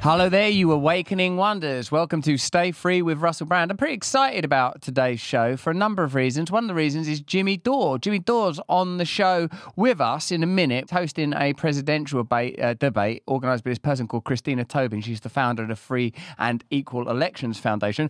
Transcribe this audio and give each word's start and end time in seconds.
Hello 0.00 0.28
there, 0.28 0.48
you 0.48 0.70
awakening 0.70 1.36
wonders. 1.36 1.90
Welcome 1.90 2.22
to 2.22 2.38
Stay 2.38 2.70
Free 2.70 3.02
with 3.02 3.18
Russell 3.18 3.48
Brand. 3.48 3.72
I'm 3.72 3.76
pretty 3.76 3.94
excited 3.94 4.44
about 4.44 4.80
today's 4.80 5.18
show 5.18 5.56
for 5.56 5.72
a 5.72 5.74
number 5.74 6.04
of 6.04 6.14
reasons. 6.14 6.52
One 6.52 6.62
of 6.62 6.68
the 6.68 6.74
reasons 6.74 7.08
is 7.08 7.20
Jimmy 7.20 7.56
Dore. 7.56 7.98
Jimmy 7.98 8.20
Dore's 8.20 8.60
on 8.68 8.98
the 8.98 9.04
show 9.04 9.48
with 9.74 10.00
us 10.00 10.30
in 10.30 10.44
a 10.44 10.46
minute, 10.46 10.92
hosting 10.92 11.34
a 11.34 11.52
presidential 11.52 12.22
debate, 12.22 12.60
uh, 12.60 12.74
debate 12.74 13.24
organised 13.26 13.64
by 13.64 13.70
this 13.70 13.78
person 13.80 14.06
called 14.06 14.22
Christina 14.22 14.64
Tobin. 14.64 15.00
She's 15.00 15.20
the 15.20 15.28
founder 15.28 15.64
of 15.64 15.68
the 15.68 15.76
Free 15.76 16.14
and 16.38 16.62
Equal 16.70 17.10
Elections 17.10 17.58
Foundation. 17.58 18.08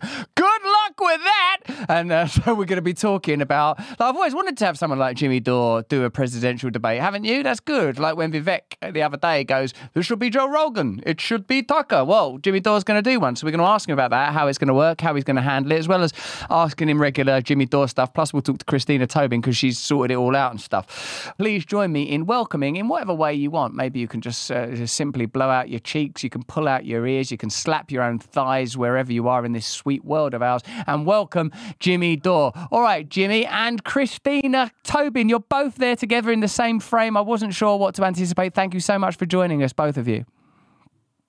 With 0.99 1.21
that! 1.23 1.57
And 1.89 2.11
uh, 2.11 2.27
so 2.27 2.53
we're 2.53 2.65
going 2.65 2.77
to 2.77 2.81
be 2.81 2.93
talking 2.93 3.41
about. 3.41 3.79
Like, 3.79 4.01
I've 4.01 4.15
always 4.15 4.35
wanted 4.35 4.57
to 4.57 4.65
have 4.65 4.77
someone 4.77 4.99
like 4.99 5.17
Jimmy 5.17 5.39
Dore 5.39 5.83
do 5.83 6.03
a 6.03 6.09
presidential 6.09 6.69
debate, 6.69 7.01
haven't 7.01 7.23
you? 7.23 7.43
That's 7.43 7.59
good. 7.59 7.99
Like 7.99 8.15
when 8.15 8.31
Vivek 8.31 8.93
the 8.93 9.01
other 9.01 9.17
day 9.17 9.43
goes, 9.43 9.73
"This 9.93 10.05
should 10.05 10.19
be 10.19 10.29
Joe 10.29 10.49
Rogan. 10.49 11.01
It 11.05 11.21
should 11.21 11.47
be 11.47 11.63
Tucker." 11.63 12.03
Well, 12.03 12.37
Jimmy 12.37 12.59
Dore's 12.59 12.83
going 12.83 13.01
to 13.01 13.09
do 13.09 13.19
one, 13.19 13.35
so 13.35 13.45
we're 13.45 13.51
going 13.51 13.59
to 13.59 13.65
ask 13.65 13.87
him 13.87 13.93
about 13.93 14.11
that, 14.11 14.33
how 14.33 14.47
it's 14.47 14.57
going 14.57 14.67
to 14.67 14.73
work, 14.73 15.01
how 15.01 15.15
he's 15.15 15.23
going 15.23 15.35
to 15.35 15.41
handle 15.41 15.71
it, 15.71 15.77
as 15.77 15.87
well 15.87 16.03
as 16.03 16.13
asking 16.49 16.89
him 16.89 17.01
regular 17.01 17.41
Jimmy 17.41 17.65
Dore 17.65 17.87
stuff. 17.87 18.13
Plus, 18.13 18.33
we'll 18.33 18.41
talk 18.41 18.59
to 18.59 18.65
Christina 18.65 19.07
Tobin 19.07 19.41
because 19.41 19.57
she's 19.57 19.77
sorted 19.77 20.11
it 20.11 20.17
all 20.17 20.35
out 20.35 20.51
and 20.51 20.61
stuff. 20.61 21.33
Please 21.37 21.65
join 21.65 21.91
me 21.91 22.03
in 22.03 22.25
welcoming 22.25 22.75
in 22.75 22.87
whatever 22.87 23.13
way 23.13 23.33
you 23.33 23.51
want. 23.51 23.73
Maybe 23.73 23.99
you 23.99 24.07
can 24.07 24.21
just, 24.21 24.51
uh, 24.51 24.67
just 24.67 24.95
simply 24.95 25.25
blow 25.25 25.49
out 25.49 25.69
your 25.69 25.79
cheeks, 25.79 26.23
you 26.23 26.29
can 26.29 26.43
pull 26.43 26.67
out 26.67 26.85
your 26.85 27.05
ears, 27.07 27.31
you 27.31 27.37
can 27.37 27.49
slap 27.49 27.91
your 27.91 28.03
own 28.03 28.19
thighs 28.19 28.77
wherever 28.77 29.11
you 29.11 29.27
are 29.27 29.45
in 29.45 29.53
this 29.53 29.67
sweet 29.67 30.03
world 30.03 30.33
of 30.33 30.41
ours, 30.41 30.61
and 30.89 31.05
welcome 31.05 31.51
Jimmy 31.79 32.15
Dore. 32.15 32.51
All 32.71 32.81
right, 32.81 33.07
Jimmy 33.07 33.45
and 33.45 33.83
Christina 33.83 34.71
Tobin, 34.83 35.29
you're 35.29 35.39
both 35.39 35.75
there 35.75 35.95
together 35.95 36.31
in 36.31 36.39
the 36.39 36.47
same 36.47 36.79
frame. 36.79 37.15
I 37.15 37.21
wasn't 37.21 37.53
sure 37.53 37.77
what 37.77 37.95
to 37.95 38.03
anticipate. 38.03 38.53
Thank 38.53 38.73
you 38.73 38.79
so 38.79 38.97
much 38.97 39.15
for 39.15 39.25
joining 39.25 39.63
us, 39.63 39.71
both 39.71 39.97
of 39.97 40.07
you. 40.07 40.25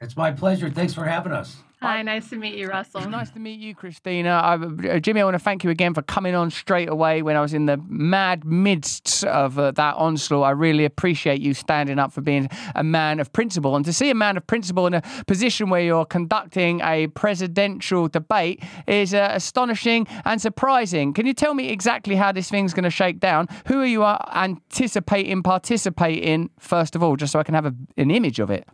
It's 0.00 0.16
my 0.16 0.32
pleasure. 0.32 0.70
Thanks 0.70 0.94
for 0.94 1.04
having 1.04 1.32
us. 1.32 1.58
Hi, 1.82 2.02
nice 2.02 2.28
to 2.28 2.36
meet 2.36 2.56
you, 2.56 2.68
Russell. 2.68 3.08
Nice 3.08 3.30
to 3.30 3.38
meet 3.38 3.58
you, 3.58 3.74
Christina. 3.74 4.32
I, 4.32 4.56
uh, 4.56 4.98
Jimmy, 4.98 5.22
I 5.22 5.24
want 5.24 5.36
to 5.36 5.38
thank 5.38 5.64
you 5.64 5.70
again 5.70 5.94
for 5.94 6.02
coming 6.02 6.34
on 6.34 6.50
straight 6.50 6.90
away 6.90 7.22
when 7.22 7.38
I 7.38 7.40
was 7.40 7.54
in 7.54 7.64
the 7.64 7.78
mad 7.88 8.44
midst 8.44 9.24
of 9.24 9.58
uh, 9.58 9.70
that 9.70 9.94
onslaught. 9.94 10.44
I 10.44 10.50
really 10.50 10.84
appreciate 10.84 11.40
you 11.40 11.54
standing 11.54 11.98
up 11.98 12.12
for 12.12 12.20
being 12.20 12.50
a 12.74 12.84
man 12.84 13.18
of 13.18 13.32
principle. 13.32 13.76
And 13.76 13.84
to 13.86 13.94
see 13.94 14.10
a 14.10 14.14
man 14.14 14.36
of 14.36 14.46
principle 14.46 14.86
in 14.86 14.92
a 14.92 15.02
position 15.26 15.70
where 15.70 15.80
you're 15.80 16.04
conducting 16.04 16.82
a 16.82 17.06
presidential 17.06 18.08
debate 18.08 18.62
is 18.86 19.14
uh, 19.14 19.30
astonishing 19.32 20.06
and 20.26 20.38
surprising. 20.38 21.14
Can 21.14 21.24
you 21.24 21.32
tell 21.32 21.54
me 21.54 21.70
exactly 21.70 22.14
how 22.14 22.30
this 22.30 22.50
thing's 22.50 22.74
going 22.74 22.84
to 22.84 22.90
shake 22.90 23.20
down? 23.20 23.48
Who 23.68 23.80
are 23.80 23.86
you 23.86 24.04
anticipating 24.04 25.42
participating, 25.42 26.50
first 26.58 26.94
of 26.94 27.02
all, 27.02 27.16
just 27.16 27.32
so 27.32 27.38
I 27.38 27.42
can 27.42 27.54
have 27.54 27.64
a, 27.64 27.74
an 27.96 28.10
image 28.10 28.38
of 28.38 28.50
it? 28.50 28.68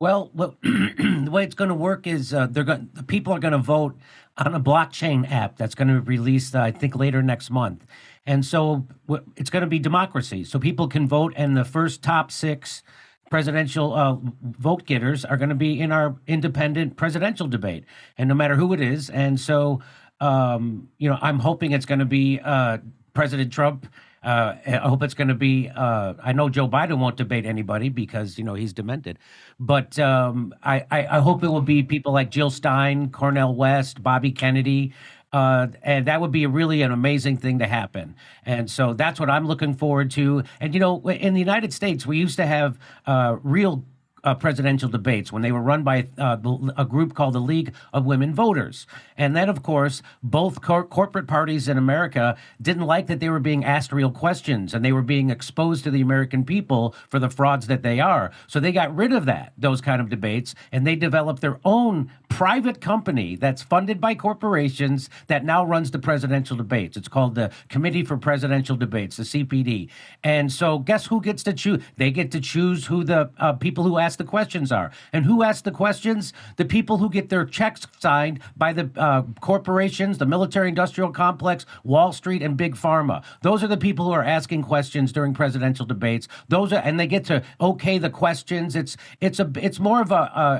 Well, 0.00 0.30
the 0.34 1.28
way 1.30 1.44
it's 1.44 1.54
going 1.54 1.68
to 1.68 1.74
work 1.74 2.06
is 2.06 2.32
uh, 2.32 2.46
they're 2.46 2.64
going. 2.64 2.88
The 2.94 3.02
people 3.02 3.34
are 3.34 3.38
going 3.38 3.52
to 3.52 3.58
vote 3.58 3.98
on 4.38 4.54
a 4.54 4.60
blockchain 4.60 5.30
app 5.30 5.58
that's 5.58 5.74
going 5.74 5.88
to 5.88 6.00
be 6.00 6.16
released, 6.16 6.56
uh, 6.56 6.62
I 6.62 6.70
think, 6.70 6.96
later 6.96 7.22
next 7.22 7.50
month. 7.50 7.84
And 8.24 8.42
so 8.42 8.86
w- 9.06 9.30
it's 9.36 9.50
going 9.50 9.60
to 9.60 9.66
be 9.66 9.78
democracy. 9.78 10.42
So 10.44 10.58
people 10.58 10.88
can 10.88 11.06
vote, 11.06 11.34
and 11.36 11.54
the 11.54 11.66
first 11.66 12.02
top 12.02 12.30
six 12.30 12.82
presidential 13.30 13.92
uh, 13.92 14.16
vote 14.40 14.86
getters 14.86 15.26
are 15.26 15.36
going 15.36 15.50
to 15.50 15.54
be 15.54 15.78
in 15.78 15.92
our 15.92 16.16
independent 16.26 16.96
presidential 16.96 17.46
debate, 17.46 17.84
and 18.16 18.26
no 18.26 18.34
matter 18.34 18.56
who 18.56 18.72
it 18.72 18.80
is. 18.80 19.10
And 19.10 19.38
so, 19.38 19.80
um, 20.18 20.88
you 20.96 21.10
know, 21.10 21.18
I'm 21.20 21.40
hoping 21.40 21.72
it's 21.72 21.86
going 21.86 21.98
to 21.98 22.06
be 22.06 22.40
uh, 22.42 22.78
President 23.12 23.52
Trump. 23.52 23.86
Uh, 24.22 24.54
I 24.66 24.76
hope 24.88 25.02
it's 25.02 25.14
going 25.14 25.28
to 25.28 25.34
be. 25.34 25.70
Uh, 25.74 26.14
I 26.22 26.32
know 26.32 26.50
Joe 26.50 26.68
Biden 26.68 26.98
won't 26.98 27.16
debate 27.16 27.46
anybody 27.46 27.88
because 27.88 28.36
you 28.36 28.44
know 28.44 28.54
he's 28.54 28.74
demented, 28.74 29.18
but 29.58 29.98
um, 29.98 30.54
I, 30.62 30.84
I, 30.90 31.06
I 31.06 31.20
hope 31.20 31.42
it 31.42 31.48
will 31.48 31.62
be 31.62 31.82
people 31.82 32.12
like 32.12 32.30
Jill 32.30 32.50
Stein, 32.50 33.10
Cornel 33.10 33.54
West, 33.54 34.02
Bobby 34.02 34.30
Kennedy, 34.30 34.92
uh, 35.32 35.68
and 35.82 36.06
that 36.06 36.20
would 36.20 36.32
be 36.32 36.44
really 36.46 36.82
an 36.82 36.92
amazing 36.92 37.38
thing 37.38 37.60
to 37.60 37.66
happen. 37.66 38.14
And 38.44 38.70
so 38.70 38.92
that's 38.92 39.20
what 39.20 39.30
I'm 39.30 39.46
looking 39.46 39.74
forward 39.74 40.10
to. 40.12 40.42
And 40.60 40.74
you 40.74 40.80
know, 40.80 41.00
in 41.08 41.34
the 41.34 41.40
United 41.40 41.72
States, 41.72 42.04
we 42.04 42.18
used 42.18 42.36
to 42.36 42.46
have 42.46 42.78
uh, 43.06 43.36
real 43.42 43.84
uh, 44.24 44.34
presidential 44.34 44.88
debates 44.88 45.32
when 45.32 45.42
they 45.42 45.52
were 45.52 45.60
run 45.60 45.82
by 45.82 46.08
uh, 46.18 46.36
a 46.76 46.84
group 46.84 47.14
called 47.14 47.34
the 47.34 47.40
League 47.40 47.74
of 47.92 48.04
Women 48.04 48.34
Voters. 48.34 48.86
And 49.16 49.36
then, 49.36 49.48
of 49.48 49.62
course, 49.62 50.02
both 50.22 50.60
cor- 50.60 50.84
corporate 50.84 51.26
parties 51.26 51.68
in 51.68 51.78
America 51.78 52.36
didn't 52.60 52.86
like 52.86 53.06
that 53.06 53.20
they 53.20 53.28
were 53.28 53.40
being 53.40 53.64
asked 53.64 53.92
real 53.92 54.10
questions 54.10 54.74
and 54.74 54.84
they 54.84 54.92
were 54.92 55.02
being 55.02 55.30
exposed 55.30 55.84
to 55.84 55.90
the 55.90 56.00
American 56.00 56.44
people 56.44 56.94
for 57.08 57.18
the 57.18 57.30
frauds 57.30 57.66
that 57.66 57.82
they 57.82 58.00
are. 58.00 58.30
So 58.46 58.60
they 58.60 58.72
got 58.72 58.94
rid 58.94 59.12
of 59.12 59.26
that, 59.26 59.52
those 59.58 59.80
kind 59.80 60.00
of 60.00 60.08
debates, 60.08 60.54
and 60.72 60.86
they 60.86 60.96
developed 60.96 61.40
their 61.40 61.60
own 61.64 62.10
private 62.28 62.80
company 62.80 63.36
that's 63.36 63.62
funded 63.62 64.00
by 64.00 64.14
corporations 64.14 65.10
that 65.26 65.44
now 65.44 65.64
runs 65.64 65.90
the 65.90 65.98
presidential 65.98 66.56
debates. 66.56 66.96
It's 66.96 67.08
called 67.08 67.34
the 67.34 67.50
Committee 67.68 68.04
for 68.04 68.16
Presidential 68.16 68.76
Debates, 68.76 69.16
the 69.16 69.24
CPD. 69.24 69.90
And 70.24 70.50
so, 70.50 70.78
guess 70.78 71.06
who 71.06 71.20
gets 71.20 71.42
to 71.42 71.52
choose? 71.52 71.82
They 71.96 72.10
get 72.10 72.30
to 72.32 72.40
choose 72.40 72.86
who 72.86 73.04
the 73.04 73.30
uh, 73.38 73.52
people 73.54 73.84
who 73.84 73.98
ask 73.98 74.09
the 74.16 74.24
questions 74.24 74.72
are. 74.72 74.90
And 75.12 75.26
who 75.26 75.42
asks 75.42 75.62
the 75.62 75.70
questions? 75.70 76.32
The 76.56 76.64
people 76.64 76.98
who 76.98 77.08
get 77.10 77.28
their 77.28 77.44
checks 77.44 77.86
signed 77.98 78.40
by 78.56 78.72
the 78.72 78.90
uh, 78.96 79.22
corporations, 79.40 80.18
the 80.18 80.26
military 80.26 80.68
industrial 80.68 81.10
complex, 81.10 81.66
Wall 81.84 82.12
Street, 82.12 82.42
and 82.42 82.56
Big 82.56 82.74
Pharma. 82.74 83.22
Those 83.42 83.62
are 83.62 83.68
the 83.68 83.76
people 83.76 84.06
who 84.06 84.12
are 84.12 84.24
asking 84.24 84.62
questions 84.62 85.12
during 85.12 85.34
presidential 85.34 85.86
debates. 85.86 86.28
Those 86.48 86.72
are, 86.72 86.82
and 86.84 86.98
they 86.98 87.06
get 87.06 87.24
to 87.26 87.42
okay 87.60 87.98
the 87.98 88.10
questions. 88.10 88.76
It's 88.76 88.96
it's 89.20 89.38
a 89.38 89.50
it's 89.56 89.78
more 89.78 90.00
of 90.00 90.10
a 90.10 90.14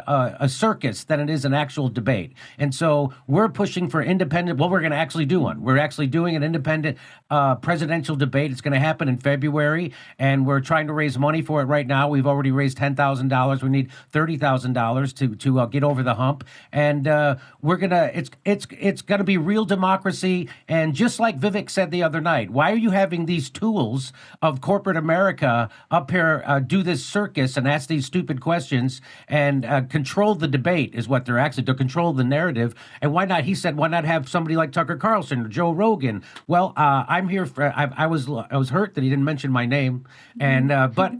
a, 0.06 0.36
a 0.44 0.48
circus 0.48 1.04
than 1.04 1.20
it 1.20 1.30
is 1.30 1.44
an 1.44 1.54
actual 1.54 1.88
debate. 1.88 2.32
And 2.58 2.74
so 2.74 3.12
we're 3.26 3.48
pushing 3.48 3.88
for 3.88 4.02
independent. 4.02 4.58
Well, 4.58 4.70
we're 4.70 4.80
going 4.80 4.92
to 4.92 4.96
actually 4.98 5.26
do 5.26 5.40
one. 5.40 5.62
We're 5.62 5.78
actually 5.78 6.06
doing 6.06 6.36
an 6.36 6.42
independent 6.42 6.98
uh, 7.30 7.56
presidential 7.56 8.16
debate. 8.16 8.52
It's 8.52 8.60
going 8.60 8.74
to 8.74 8.80
happen 8.80 9.08
in 9.08 9.18
February, 9.18 9.92
and 10.18 10.46
we're 10.46 10.60
trying 10.60 10.86
to 10.86 10.92
raise 10.92 11.18
money 11.18 11.42
for 11.42 11.62
it 11.62 11.64
right 11.64 11.86
now. 11.86 12.08
We've 12.08 12.26
already 12.26 12.52
raised 12.52 12.76
ten 12.76 12.94
thousand 12.94 13.28
dollars. 13.28 13.39
We 13.62 13.68
need 13.68 13.90
thirty 14.10 14.36
thousand 14.36 14.72
dollars 14.72 15.12
to 15.14 15.34
to 15.36 15.60
uh, 15.60 15.66
get 15.66 15.84
over 15.84 16.02
the 16.02 16.14
hump, 16.14 16.44
and 16.72 17.06
uh, 17.06 17.36
we're 17.62 17.76
gonna. 17.76 18.10
It's 18.12 18.30
it's 18.44 18.66
it's 18.78 19.02
to 19.20 19.24
be 19.24 19.38
real 19.38 19.64
democracy. 19.64 20.48
And 20.68 20.94
just 20.94 21.20
like 21.20 21.38
Vivek 21.38 21.70
said 21.70 21.90
the 21.90 22.02
other 22.02 22.20
night, 22.20 22.50
why 22.50 22.72
are 22.72 22.76
you 22.76 22.90
having 22.90 23.26
these 23.26 23.50
tools 23.50 24.12
of 24.42 24.60
corporate 24.60 24.96
America 24.96 25.70
up 25.90 26.10
here 26.10 26.42
uh, 26.46 26.58
do 26.58 26.82
this 26.82 27.04
circus 27.04 27.56
and 27.56 27.68
ask 27.68 27.88
these 27.88 28.06
stupid 28.06 28.40
questions 28.40 29.00
and 29.28 29.64
uh, 29.64 29.82
control 29.82 30.34
the 30.34 30.48
debate? 30.48 30.94
Is 30.94 31.08
what 31.08 31.24
they're 31.24 31.38
actually 31.38 31.64
to 31.64 31.74
control 31.74 32.12
the 32.12 32.24
narrative. 32.24 32.74
And 33.00 33.12
why 33.12 33.24
not? 33.24 33.44
He 33.44 33.54
said, 33.54 33.76
why 33.76 33.88
not 33.88 34.04
have 34.04 34.28
somebody 34.28 34.56
like 34.56 34.72
Tucker 34.72 34.96
Carlson 34.96 35.40
or 35.40 35.48
Joe 35.48 35.70
Rogan? 35.72 36.22
Well, 36.46 36.72
uh, 36.76 37.04
I'm 37.08 37.28
here 37.28 37.46
for. 37.46 37.64
I, 37.64 37.90
I, 37.96 38.06
was 38.06 38.28
I 38.28 38.56
was 38.56 38.70
hurt 38.70 38.94
that 38.94 39.04
he 39.04 39.10
didn't 39.10 39.24
mention 39.24 39.50
my 39.50 39.66
name, 39.66 40.06
and 40.38 40.72
uh, 40.72 40.88
but 40.88 41.12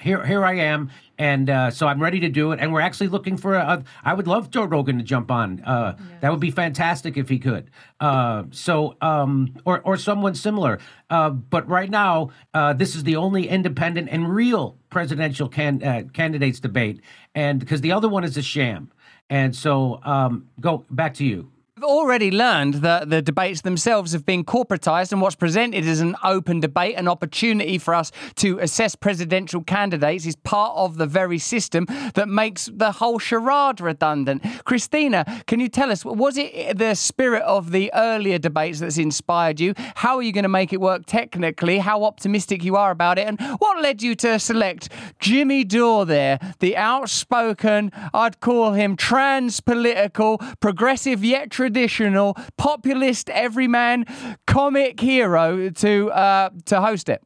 here 0.00 0.24
here 0.24 0.44
I 0.44 0.54
am, 0.54 0.90
and 1.22 1.48
uh, 1.48 1.70
so 1.70 1.86
I'm 1.86 2.02
ready 2.02 2.18
to 2.18 2.28
do 2.28 2.50
it. 2.50 2.58
And 2.58 2.72
we're 2.72 2.80
actually 2.80 3.06
looking 3.06 3.36
for 3.36 3.54
a. 3.54 3.60
a 3.60 3.84
I 4.02 4.12
would 4.12 4.26
love 4.26 4.50
Joe 4.50 4.64
Rogan 4.64 4.98
to 4.98 5.04
jump 5.04 5.30
on. 5.30 5.60
Uh, 5.60 5.94
yes. 5.96 6.08
That 6.20 6.32
would 6.32 6.40
be 6.40 6.50
fantastic 6.50 7.16
if 7.16 7.28
he 7.28 7.38
could. 7.38 7.70
Uh, 8.00 8.44
so 8.50 8.96
um, 9.00 9.54
or 9.64 9.80
or 9.82 9.96
someone 9.96 10.34
similar. 10.34 10.80
Uh, 11.10 11.30
but 11.30 11.68
right 11.68 11.90
now, 11.90 12.30
uh, 12.54 12.72
this 12.72 12.96
is 12.96 13.04
the 13.04 13.14
only 13.14 13.46
independent 13.48 14.08
and 14.10 14.34
real 14.34 14.76
presidential 14.90 15.48
can, 15.48 15.80
uh, 15.84 16.02
candidates 16.12 16.58
debate, 16.58 17.00
and 17.36 17.60
because 17.60 17.82
the 17.82 17.92
other 17.92 18.08
one 18.08 18.24
is 18.24 18.36
a 18.36 18.42
sham. 18.42 18.90
And 19.30 19.54
so, 19.54 20.00
um, 20.02 20.48
go 20.60 20.84
back 20.90 21.14
to 21.14 21.24
you. 21.24 21.51
Already 21.84 22.30
learned 22.30 22.74
that 22.74 23.10
the 23.10 23.20
debates 23.20 23.62
themselves 23.62 24.12
have 24.12 24.24
been 24.24 24.44
corporatized, 24.44 25.12
and 25.12 25.20
what's 25.20 25.34
presented 25.34 25.84
is 25.84 26.00
an 26.00 26.16
open 26.22 26.60
debate, 26.60 26.94
an 26.96 27.08
opportunity 27.08 27.76
for 27.76 27.92
us 27.94 28.12
to 28.36 28.58
assess 28.60 28.94
presidential 28.94 29.62
candidates 29.62 30.24
is 30.24 30.36
part 30.36 30.72
of 30.76 30.96
the 30.96 31.06
very 31.06 31.38
system 31.38 31.86
that 32.14 32.28
makes 32.28 32.70
the 32.72 32.92
whole 32.92 33.18
charade 33.18 33.80
redundant. 33.80 34.44
Christina, 34.64 35.42
can 35.46 35.58
you 35.58 35.68
tell 35.68 35.90
us, 35.90 36.04
was 36.04 36.36
it 36.36 36.78
the 36.78 36.94
spirit 36.94 37.42
of 37.42 37.72
the 37.72 37.90
earlier 37.94 38.38
debates 38.38 38.78
that's 38.80 38.98
inspired 38.98 39.58
you? 39.58 39.74
How 39.96 40.16
are 40.16 40.22
you 40.22 40.32
going 40.32 40.44
to 40.44 40.48
make 40.48 40.72
it 40.72 40.80
work 40.80 41.02
technically? 41.06 41.78
How 41.78 42.04
optimistic 42.04 42.62
you 42.62 42.76
are 42.76 42.90
about 42.90 43.18
it? 43.18 43.26
And 43.26 43.40
what 43.58 43.82
led 43.82 44.02
you 44.02 44.14
to 44.16 44.38
select 44.38 44.88
Jimmy 45.18 45.64
Dore 45.64 46.06
there, 46.06 46.38
the 46.60 46.76
outspoken, 46.76 47.90
I'd 48.14 48.40
call 48.40 48.72
him 48.72 48.96
trans 48.96 49.60
political, 49.60 50.38
progressive 50.60 51.24
yet 51.24 51.50
traditional? 51.50 51.71
Traditional 51.72 52.36
populist 52.58 53.30
everyman 53.30 54.04
comic 54.46 55.00
hero 55.00 55.70
to 55.70 56.10
uh, 56.10 56.50
to 56.66 56.80
host 56.80 57.08
it. 57.08 57.22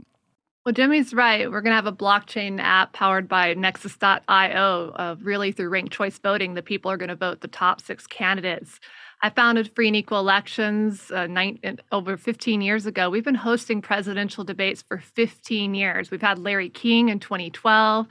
Well, 0.65 0.73
Jimmy's 0.73 1.15
right. 1.15 1.49
We're 1.51 1.61
going 1.61 1.71
to 1.71 1.77
have 1.77 1.87
a 1.87 1.93
blockchain 1.93 2.59
app 2.61 2.93
powered 2.93 3.29
by 3.29 3.55
Nexus.io. 3.55 4.93
Uh, 4.97 5.15
really, 5.21 5.53
through 5.53 5.69
ranked 5.69 5.93
choice 5.93 6.19
voting, 6.19 6.55
the 6.55 6.63
people 6.63 6.91
are 6.91 6.97
going 6.97 7.09
to 7.09 7.17
vote 7.17 7.41
the 7.41 7.49
top 7.49 7.81
six 7.81 8.07
candidates 8.07 8.81
I 9.23 9.31
founded 9.31 9.75
Free 9.75 9.87
and 9.87 9.97
Equal 9.97 10.21
Elections 10.21 11.11
uh, 11.11 11.27
nine, 11.27 11.59
over 11.91 12.17
15 12.17 12.61
years 12.61 12.85
ago. 12.85 13.09
We've 13.09 13.25
been 13.25 13.35
hosting 13.35 13.81
presidential 13.81 14.45
debates 14.45 14.83
for 14.83 14.99
15 14.99 15.75
years. 15.75 16.11
We've 16.11 16.21
had 16.21 16.39
Larry 16.39 16.69
King 16.69 17.09
in 17.09 17.19
2012, 17.19 18.07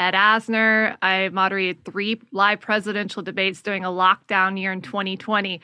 Ed 0.00 0.14
Asner. 0.14 0.96
I 1.02 1.28
moderated 1.28 1.84
three 1.84 2.22
live 2.32 2.60
presidential 2.60 3.22
debates 3.22 3.60
during 3.60 3.84
a 3.84 3.88
lockdown 3.88 4.58
year 4.58 4.72
in 4.72 4.80
2020 4.80 5.60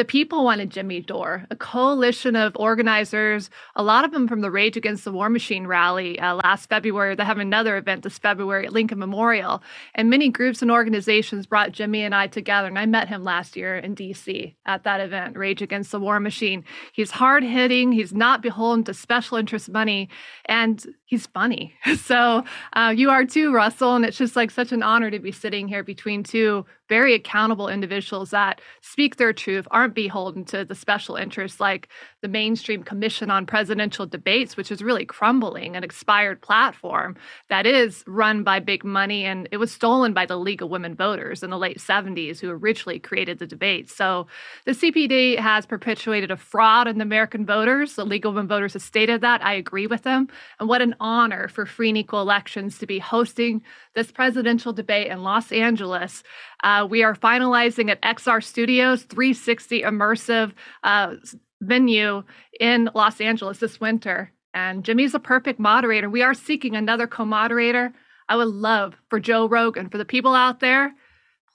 the 0.00 0.04
people 0.06 0.44
wanted 0.44 0.70
Jimmy 0.70 1.02
Dore, 1.02 1.46
a 1.50 1.56
coalition 1.56 2.34
of 2.34 2.56
organizers, 2.56 3.50
a 3.76 3.82
lot 3.82 4.04
of 4.04 4.12
them 4.12 4.28
from 4.28 4.40
the 4.40 4.50
Rage 4.50 4.78
Against 4.78 5.04
the 5.04 5.12
War 5.12 5.28
Machine 5.28 5.66
rally 5.66 6.18
uh, 6.18 6.36
last 6.36 6.70
February. 6.70 7.14
They 7.14 7.24
have 7.24 7.36
another 7.36 7.76
event 7.76 8.02
this 8.02 8.16
February 8.18 8.64
at 8.64 8.72
Lincoln 8.72 8.98
Memorial. 8.98 9.62
And 9.94 10.08
many 10.08 10.30
groups 10.30 10.62
and 10.62 10.70
organizations 10.70 11.44
brought 11.44 11.72
Jimmy 11.72 12.02
and 12.02 12.14
I 12.14 12.28
together. 12.28 12.68
And 12.68 12.78
I 12.78 12.86
met 12.86 13.08
him 13.08 13.24
last 13.24 13.56
year 13.56 13.76
in 13.76 13.94
DC 13.94 14.54
at 14.64 14.84
that 14.84 15.00
event, 15.00 15.36
Rage 15.36 15.60
Against 15.60 15.90
the 15.90 16.00
War 16.00 16.18
Machine. 16.18 16.64
He's 16.94 17.10
hard 17.10 17.42
hitting, 17.42 17.92
he's 17.92 18.14
not 18.14 18.40
beholden 18.40 18.84
to 18.84 18.94
special 18.94 19.36
interest 19.36 19.68
money, 19.68 20.08
and 20.46 20.82
he's 21.04 21.26
funny. 21.26 21.74
So 22.00 22.44
uh, 22.72 22.92
you 22.96 23.10
are 23.10 23.24
too, 23.24 23.52
Russell. 23.52 23.79
And 23.82 24.04
it's 24.04 24.18
just 24.18 24.36
like 24.36 24.50
such 24.50 24.72
an 24.72 24.82
honor 24.82 25.10
to 25.10 25.18
be 25.18 25.32
sitting 25.32 25.68
here 25.68 25.82
between 25.82 26.22
two 26.22 26.66
very 26.90 27.14
accountable 27.14 27.68
individuals 27.68 28.30
that 28.30 28.60
speak 28.82 29.16
their 29.16 29.32
truth, 29.32 29.66
aren't 29.70 29.94
beholden 29.94 30.44
to 30.44 30.64
the 30.64 30.74
special 30.74 31.14
interests 31.14 31.60
like 31.60 31.88
the 32.20 32.28
mainstream 32.28 32.82
Commission 32.82 33.30
on 33.30 33.46
Presidential 33.46 34.06
Debates, 34.06 34.56
which 34.56 34.72
is 34.72 34.82
really 34.82 35.06
crumbling, 35.06 35.76
an 35.76 35.84
expired 35.84 36.42
platform 36.42 37.16
that 37.48 37.64
is 37.64 38.04
run 38.08 38.42
by 38.42 38.58
big 38.58 38.84
money. 38.84 39.24
And 39.24 39.48
it 39.52 39.56
was 39.56 39.70
stolen 39.70 40.12
by 40.12 40.26
the 40.26 40.36
League 40.36 40.62
of 40.62 40.68
Women 40.68 40.96
Voters 40.96 41.42
in 41.44 41.50
the 41.50 41.58
late 41.58 41.78
70s, 41.78 42.40
who 42.40 42.50
originally 42.50 42.98
created 42.98 43.38
the 43.38 43.46
debates. 43.46 43.94
So 43.94 44.26
the 44.66 44.72
CPD 44.72 45.38
has 45.38 45.64
perpetuated 45.66 46.32
a 46.32 46.36
fraud 46.36 46.88
in 46.88 46.98
the 46.98 47.04
American 47.04 47.46
voters. 47.46 47.94
The 47.94 48.04
League 48.04 48.26
of 48.26 48.34
Women 48.34 48.48
Voters 48.48 48.72
has 48.72 48.82
stated 48.82 49.20
that. 49.20 49.44
I 49.44 49.54
agree 49.54 49.86
with 49.86 50.02
them. 50.02 50.26
And 50.58 50.68
what 50.68 50.82
an 50.82 50.96
honor 50.98 51.46
for 51.46 51.66
free 51.66 51.90
and 51.90 51.98
equal 51.98 52.20
elections 52.20 52.78
to 52.78 52.86
be 52.86 52.98
hosting 52.98 53.62
this 53.94 54.10
presidential 54.10 54.72
debate 54.72 55.06
in 55.06 55.22
Los 55.22 55.52
Angeles. 55.52 56.24
Uh, 56.62 56.86
we 56.88 57.02
are 57.02 57.14
finalizing 57.14 57.90
at 57.90 58.02
XR 58.02 58.42
Studios 58.42 59.02
360 59.04 59.82
immersive 59.82 60.52
uh, 60.82 61.14
venue 61.60 62.22
in 62.58 62.90
Los 62.94 63.20
Angeles 63.20 63.58
this 63.58 63.80
winter. 63.80 64.32
And 64.52 64.84
Jimmy's 64.84 65.14
a 65.14 65.20
perfect 65.20 65.60
moderator. 65.60 66.10
We 66.10 66.22
are 66.22 66.34
seeking 66.34 66.74
another 66.74 67.06
co 67.06 67.24
moderator. 67.24 67.92
I 68.28 68.36
would 68.36 68.48
love 68.48 68.96
for 69.08 69.20
Joe 69.20 69.48
Rogan, 69.48 69.88
for 69.88 69.98
the 69.98 70.04
people 70.04 70.34
out 70.34 70.60
there, 70.60 70.92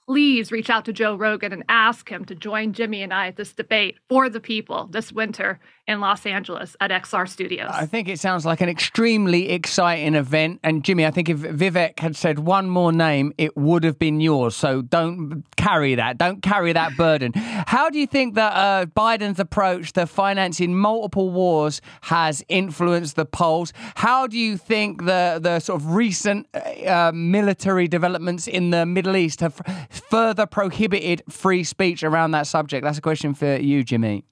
please 0.06 0.52
reach 0.52 0.70
out 0.70 0.84
to 0.84 0.92
Joe 0.92 1.16
Rogan 1.16 1.52
and 1.52 1.64
ask 1.68 2.08
him 2.08 2.24
to 2.26 2.34
join 2.34 2.72
Jimmy 2.72 3.02
and 3.02 3.12
I 3.12 3.28
at 3.28 3.36
this 3.36 3.52
debate 3.52 3.96
for 4.08 4.28
the 4.28 4.40
people 4.40 4.86
this 4.86 5.12
winter 5.12 5.58
in 5.86 6.00
Los 6.00 6.26
Angeles 6.26 6.76
at 6.80 6.90
XR 6.90 7.28
Studios. 7.28 7.70
I 7.72 7.86
think 7.86 8.08
it 8.08 8.18
sounds 8.18 8.44
like 8.44 8.60
an 8.60 8.68
extremely 8.68 9.50
exciting 9.50 10.14
event. 10.14 10.60
And 10.64 10.84
Jimmy, 10.84 11.06
I 11.06 11.10
think 11.12 11.28
if 11.28 11.38
Vivek 11.38 12.00
had 12.00 12.16
said 12.16 12.40
one 12.40 12.68
more 12.68 12.92
name, 12.92 13.32
it 13.38 13.56
would 13.56 13.84
have 13.84 13.98
been 13.98 14.20
yours. 14.20 14.56
So 14.56 14.82
don't 14.82 15.44
carry 15.56 15.94
that. 15.94 16.18
Don't 16.18 16.42
carry 16.42 16.72
that 16.72 16.96
burden. 16.96 17.32
How 17.36 17.88
do 17.88 17.98
you 18.00 18.06
think 18.06 18.34
that 18.34 18.52
uh, 18.52 18.86
Biden's 18.86 19.38
approach 19.38 19.92
to 19.92 20.06
financing 20.06 20.74
multiple 20.74 21.30
wars 21.30 21.80
has 22.02 22.44
influenced 22.48 23.14
the 23.14 23.24
polls? 23.24 23.72
How 23.94 24.26
do 24.26 24.38
you 24.38 24.56
think 24.56 25.04
the 25.04 25.38
the 25.40 25.60
sort 25.60 25.80
of 25.80 25.94
recent 25.94 26.48
uh, 26.54 27.12
military 27.14 27.86
developments 27.86 28.48
in 28.48 28.70
the 28.70 28.84
Middle 28.86 29.16
East 29.16 29.40
have 29.40 29.60
further 29.90 30.46
prohibited 30.46 31.22
free 31.28 31.62
speech 31.62 32.02
around 32.02 32.32
that 32.32 32.46
subject? 32.46 32.84
That's 32.84 32.98
a 32.98 33.02
question 33.02 33.34
for 33.34 33.56
you, 33.56 33.84
Jimmy. 33.84 34.24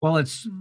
Well, 0.00 0.16
it's. 0.16 0.46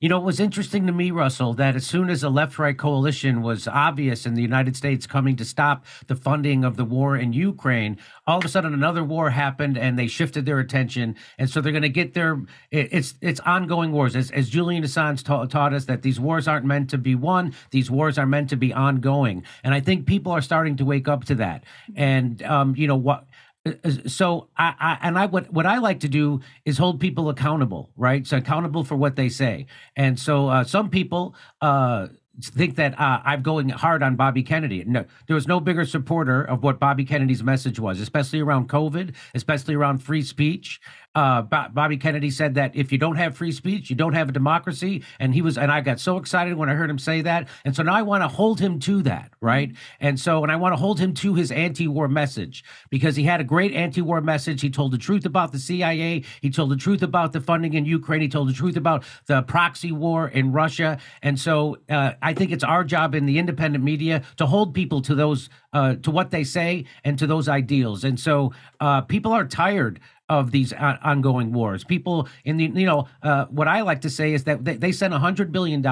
you 0.00 0.08
know, 0.08 0.18
it 0.18 0.24
was 0.24 0.40
interesting 0.40 0.86
to 0.86 0.92
me, 0.92 1.10
Russell, 1.10 1.54
that 1.54 1.76
as 1.76 1.86
soon 1.86 2.10
as 2.10 2.22
a 2.22 2.28
left 2.28 2.58
right 2.58 2.76
coalition 2.76 3.42
was 3.42 3.66
obvious 3.66 4.26
in 4.26 4.34
the 4.34 4.42
United 4.42 4.76
States 4.76 5.06
coming 5.06 5.36
to 5.36 5.44
stop 5.44 5.86
the 6.06 6.16
funding 6.16 6.64
of 6.64 6.76
the 6.76 6.84
war 6.84 7.16
in 7.16 7.32
Ukraine, 7.32 7.96
all 8.26 8.38
of 8.38 8.44
a 8.44 8.48
sudden 8.48 8.74
another 8.74 9.04
war 9.04 9.30
happened 9.30 9.78
and 9.78 9.98
they 9.98 10.06
shifted 10.06 10.44
their 10.46 10.58
attention. 10.58 11.16
And 11.38 11.48
so 11.48 11.60
they're 11.60 11.72
going 11.72 11.82
to 11.82 11.88
get 11.88 12.14
their, 12.14 12.42
it's 12.70 13.14
it's 13.20 13.40
ongoing 13.40 13.92
wars. 13.92 14.16
As, 14.16 14.30
as 14.30 14.48
Julian 14.50 14.82
Assange 14.82 15.22
ta- 15.22 15.46
taught 15.46 15.72
us, 15.72 15.86
that 15.86 16.02
these 16.02 16.20
wars 16.20 16.48
aren't 16.48 16.66
meant 16.66 16.90
to 16.90 16.98
be 16.98 17.14
won, 17.14 17.54
these 17.70 17.90
wars 17.90 18.18
are 18.18 18.26
meant 18.26 18.50
to 18.50 18.56
be 18.56 18.72
ongoing. 18.72 19.44
And 19.64 19.72
I 19.72 19.80
think 19.80 20.06
people 20.06 20.32
are 20.32 20.42
starting 20.42 20.76
to 20.76 20.84
wake 20.84 21.08
up 21.08 21.24
to 21.26 21.34
that. 21.36 21.64
And, 21.94 22.42
um, 22.42 22.74
you 22.76 22.86
know, 22.86 22.96
what, 22.96 23.25
so 24.06 24.48
I, 24.56 24.74
I, 24.78 24.98
and 25.02 25.18
I 25.18 25.26
what 25.26 25.52
what 25.52 25.66
I 25.66 25.78
like 25.78 26.00
to 26.00 26.08
do 26.08 26.40
is 26.64 26.78
hold 26.78 27.00
people 27.00 27.28
accountable, 27.28 27.90
right? 27.96 28.26
So 28.26 28.36
accountable 28.36 28.84
for 28.84 28.96
what 28.96 29.16
they 29.16 29.28
say. 29.28 29.66
And 29.96 30.18
so 30.18 30.48
uh, 30.48 30.64
some 30.64 30.90
people 30.90 31.34
uh, 31.60 32.08
think 32.42 32.76
that 32.76 32.98
uh, 33.00 33.20
I'm 33.24 33.42
going 33.42 33.68
hard 33.70 34.02
on 34.02 34.16
Bobby 34.16 34.42
Kennedy. 34.42 34.84
No, 34.86 35.04
there 35.26 35.34
was 35.34 35.48
no 35.48 35.60
bigger 35.60 35.84
supporter 35.84 36.42
of 36.42 36.62
what 36.62 36.78
Bobby 36.78 37.04
Kennedy's 37.04 37.42
message 37.42 37.80
was, 37.80 38.00
especially 38.00 38.40
around 38.40 38.68
COVID, 38.68 39.14
especially 39.34 39.74
around 39.74 39.98
free 39.98 40.22
speech 40.22 40.80
uh, 41.16 41.40
Bobby 41.40 41.96
Kennedy 41.96 42.30
said 42.30 42.56
that 42.56 42.76
if 42.76 42.92
you 42.92 42.98
don't 42.98 43.16
have 43.16 43.34
free 43.34 43.50
speech, 43.50 43.88
you 43.88 43.96
don't 43.96 44.12
have 44.12 44.28
a 44.28 44.32
democracy. 44.32 45.02
And 45.18 45.32
he 45.32 45.40
was, 45.40 45.56
and 45.56 45.72
I 45.72 45.80
got 45.80 45.98
so 45.98 46.18
excited 46.18 46.54
when 46.54 46.68
I 46.68 46.74
heard 46.74 46.90
him 46.90 46.98
say 46.98 47.22
that. 47.22 47.48
And 47.64 47.74
so 47.74 47.82
now 47.82 47.94
I 47.94 48.02
want 48.02 48.22
to 48.22 48.28
hold 48.28 48.60
him 48.60 48.78
to 48.80 49.00
that, 49.04 49.32
right? 49.40 49.74
And 49.98 50.20
so, 50.20 50.42
and 50.42 50.52
I 50.52 50.56
want 50.56 50.74
to 50.74 50.76
hold 50.76 51.00
him 51.00 51.14
to 51.14 51.34
his 51.34 51.50
anti-war 51.50 52.06
message 52.08 52.64
because 52.90 53.16
he 53.16 53.22
had 53.22 53.40
a 53.40 53.44
great 53.44 53.72
anti-war 53.72 54.20
message. 54.20 54.60
He 54.60 54.68
told 54.68 54.92
the 54.92 54.98
truth 54.98 55.24
about 55.24 55.52
the 55.52 55.58
CIA. 55.58 56.22
He 56.42 56.50
told 56.50 56.70
the 56.70 56.76
truth 56.76 57.02
about 57.02 57.32
the 57.32 57.40
funding 57.40 57.72
in 57.72 57.86
Ukraine. 57.86 58.20
He 58.20 58.28
told 58.28 58.50
the 58.50 58.52
truth 58.52 58.76
about 58.76 59.02
the 59.24 59.40
proxy 59.40 59.92
war 59.92 60.28
in 60.28 60.52
Russia. 60.52 60.98
And 61.22 61.40
so, 61.40 61.78
uh, 61.88 62.12
I 62.20 62.34
think 62.34 62.52
it's 62.52 62.64
our 62.64 62.84
job 62.84 63.14
in 63.14 63.24
the 63.24 63.38
independent 63.38 63.82
media 63.82 64.22
to 64.36 64.44
hold 64.44 64.74
people 64.74 65.00
to 65.00 65.14
those, 65.14 65.48
uh, 65.72 65.94
to 65.94 66.10
what 66.10 66.30
they 66.30 66.44
say 66.44 66.84
and 67.04 67.18
to 67.18 67.26
those 67.26 67.48
ideals. 67.48 68.04
And 68.04 68.20
so, 68.20 68.52
uh, 68.80 69.00
people 69.00 69.32
are 69.32 69.46
tired 69.46 69.98
of 70.28 70.50
these 70.50 70.72
ongoing 70.72 71.52
wars. 71.52 71.84
People 71.84 72.28
in 72.44 72.56
the, 72.56 72.64
you 72.64 72.86
know, 72.86 73.06
uh, 73.22 73.46
what 73.46 73.68
I 73.68 73.82
like 73.82 74.00
to 74.00 74.10
say 74.10 74.32
is 74.32 74.44
that 74.44 74.64
they, 74.64 74.76
they 74.76 74.92
sent 74.92 75.14
$100 75.14 75.52
billion 75.52 75.82